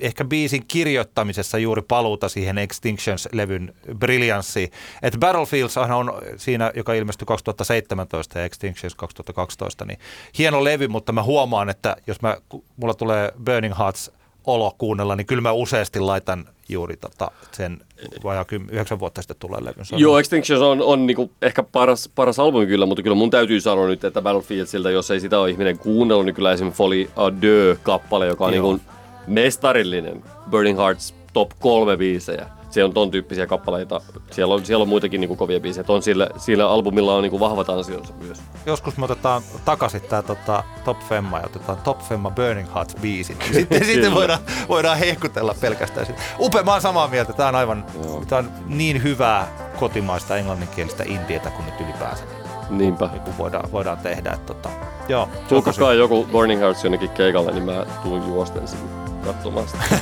[0.00, 4.70] ehkä biisin kirjoittamisessa juuri paluuta siihen Extinctions-levyn briljanssiin.
[5.02, 9.98] Että Battlefields on siinä, joka ilmestyi 2017 ja Extinctions 2012, niin
[10.38, 12.36] hieno levy, mutta mä huomaan, että jos mä,
[12.76, 14.10] mulla tulee Burning Hearts
[14.46, 17.78] olo kuunnella, niin kyllä mä useasti laitan juuri tota, sen
[18.24, 19.84] vajaa yhdeksän vuotta sitten tulee levyn.
[19.92, 23.60] On- Joo, Extinctions on, on niinku ehkä paras, paras albumi kyllä, mutta kyllä mun täytyy
[23.60, 28.26] sanoa nyt, että Battlefieldsiltä, jos ei sitä ole ihminen kuunnellut, niin kyllä esimerkiksi Folly Adieu-kappale,
[28.26, 28.72] joka on Joo.
[28.72, 28.84] niinku
[29.26, 32.46] mestarillinen Burning Hearts top kolme biisejä.
[32.76, 34.00] Se on ton tyyppisiä kappaleita.
[34.30, 35.84] Siellä on, siellä on muitakin niinku kovia biisejä.
[35.88, 38.42] On sillä, sillä albumilla on niinku vahvat ansionsa myös.
[38.66, 43.36] joskus me otetaan takaisin tämä tota, Top Femma ja otetaan Top Femma Burning Hearts biisit.
[43.52, 46.22] Sitten, sitten voidaan, voidaan hehkutella pelkästään sitä.
[46.38, 47.32] Upea, mä oon samaa mieltä.
[47.32, 47.84] Tämä on aivan
[48.28, 49.48] tää on niin hyvää
[49.78, 52.24] kotimaista englanninkielistä indietä kuin nyt ylipäänsä
[52.70, 53.08] Niinpä.
[53.12, 54.32] niin kuin voidaan, voidaan tehdä.
[54.32, 54.68] Että, tota,
[55.08, 58.90] joo, Tulkakaa joku Burning Hearts jonnekin keikalle, niin mä tuun juosten sinne
[59.24, 59.84] katsomaan sitä.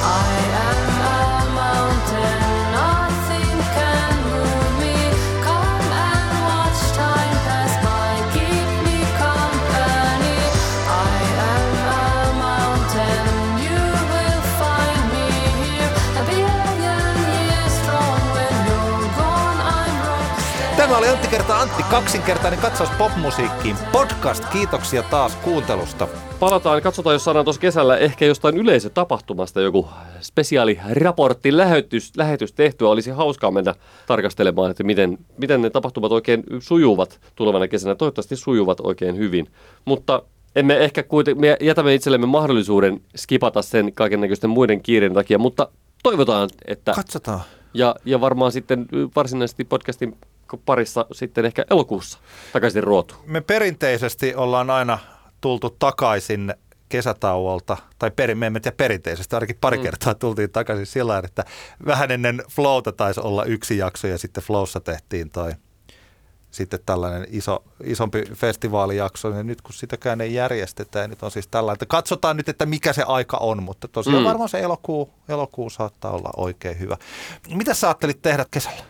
[0.00, 0.99] I am
[1.72, 2.49] mountain,
[20.80, 23.76] Tämä oli Antti kertaa Antti, kaksinkertainen katsaus popmusiikkiin.
[23.92, 26.08] Podcast, kiitoksia taas kuuntelusta.
[26.38, 29.88] Palataan, katsotaan, jos saadaan tuossa kesällä ehkä jostain yleisötapahtumasta joku
[30.20, 32.88] spesiaaliraportti, lähetys, lähetys tehtyä.
[32.88, 33.74] Olisi hauskaa mennä
[34.06, 37.94] tarkastelemaan, että miten, miten ne tapahtumat oikein sujuvat tulevana kesänä.
[37.94, 39.50] Toivottavasti sujuvat oikein hyvin.
[39.84, 40.22] Mutta
[40.56, 45.68] emme ehkä kuitenkin, me jätämme itsellemme mahdollisuuden skipata sen kaiken näköisten muiden kiireen takia, mutta
[46.02, 46.92] toivotaan, että...
[46.92, 47.40] Katsotaan.
[47.74, 50.16] Ja, ja varmaan sitten varsinaisesti podcastin
[50.56, 52.18] parissa sitten ehkä elokuussa
[52.52, 53.14] takaisin ruotu.
[53.26, 54.98] Me perinteisesti ollaan aina
[55.40, 56.54] tultu takaisin
[56.88, 59.82] kesätauolta, tai perin, me emme tiedä perinteisesti, ainakin pari mm.
[59.82, 61.44] kertaa tultiin takaisin sillä että
[61.86, 65.52] vähän ennen Flowta taisi olla yksi jakso ja sitten Flowssa tehtiin toi
[66.50, 71.48] sitten tällainen iso, isompi festivaalijakso, ja nyt kun sitäkään ei järjestetä, ja nyt on siis
[71.48, 74.22] tällainen, että katsotaan nyt, että mikä se aika on, mutta tosiaan.
[74.22, 74.24] Mm.
[74.24, 76.96] varmaan se elokuu, elokuu saattaa olla oikein hyvä.
[77.54, 78.82] Mitä sä ajattelit tehdä kesällä?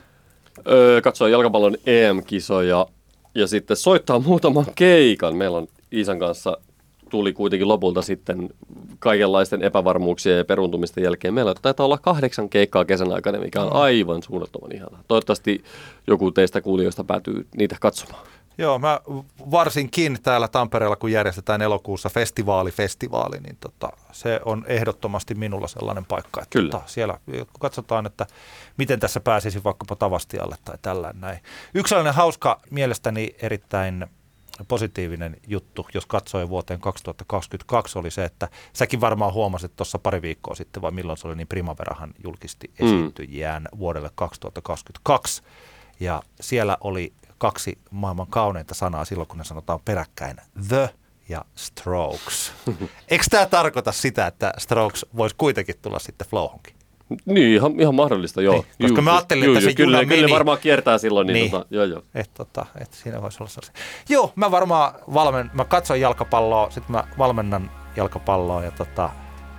[0.68, 2.86] Öö, katsoa jalkapallon EM-kisoja
[3.34, 5.36] ja sitten soittaa muutaman keikan.
[5.36, 6.56] Meillä on Iisan kanssa
[7.10, 8.50] tuli kuitenkin lopulta sitten
[8.98, 11.34] kaikenlaisten epävarmuuksien ja peruuntumisten jälkeen.
[11.34, 15.02] Meillä taitaa olla kahdeksan keikkaa kesän aikana, mikä on aivan suunnattoman ihanaa.
[15.08, 15.64] Toivottavasti
[16.06, 18.26] joku teistä kuulijoista päätyy niitä katsomaan.
[18.60, 19.00] Joo, mä
[19.50, 26.04] varsinkin täällä Tampereella, kun järjestetään elokuussa festivaali, festivaali, niin tota, se on ehdottomasti minulla sellainen
[26.04, 26.70] paikka, että Kyllä.
[26.70, 28.26] Tota, siellä kun katsotaan, että
[28.76, 31.38] miten tässä pääsisi vaikkapa Tavastialle tai tällä näin.
[31.74, 34.06] Yksi sellainen hauska, mielestäni erittäin
[34.68, 40.54] positiivinen juttu, jos katsoi vuoteen 2022, oli se, että säkin varmaan huomasit tuossa pari viikkoa
[40.54, 42.86] sitten, vai milloin se oli, niin Primaverahan julkisti Mm.
[42.86, 45.42] esiintyjään vuodelle 2022.
[46.00, 50.36] Ja siellä oli kaksi maailman kauneinta sanaa silloin, kun ne sanotaan peräkkäin.
[50.68, 50.90] The
[51.28, 52.52] ja Strokes.
[53.10, 56.74] Eikö tämä tarkoita sitä, että Strokes voisi kuitenkin tulla sitten flowhonkin?
[57.26, 58.54] Niin, ihan, ihan mahdollista, joo.
[58.54, 60.34] Niin, koska mä ajattelin, että se kyllä, juna kyllä ne meni.
[60.34, 61.50] varmaan kiertää silloin, niin, Niin.
[61.50, 62.02] Tota, joo, joo.
[62.14, 63.74] Et, tota, et siinä voisi olla sellaisia.
[64.08, 69.10] Joo, mä varmaan valmen, mä katson jalkapalloa, sitten mä valmennan jalkapalloa ja tota,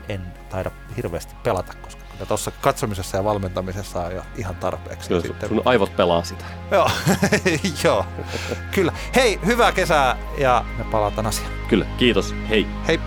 [0.09, 5.13] en taida hirveästi pelata, koska kyllä tuossa katsomisessa ja valmentamisessa on jo ihan tarpeeksi.
[5.13, 6.45] Joo, sitten, sun aivot pelaa sitä.
[6.71, 6.89] Joo,
[7.83, 8.05] joo,
[8.71, 8.93] kyllä.
[9.15, 11.51] Hei, hyvää kesää ja me palataan asiaan.
[11.67, 12.35] Kyllä, kiitos.
[12.49, 12.67] Hei.
[12.87, 12.99] Hei.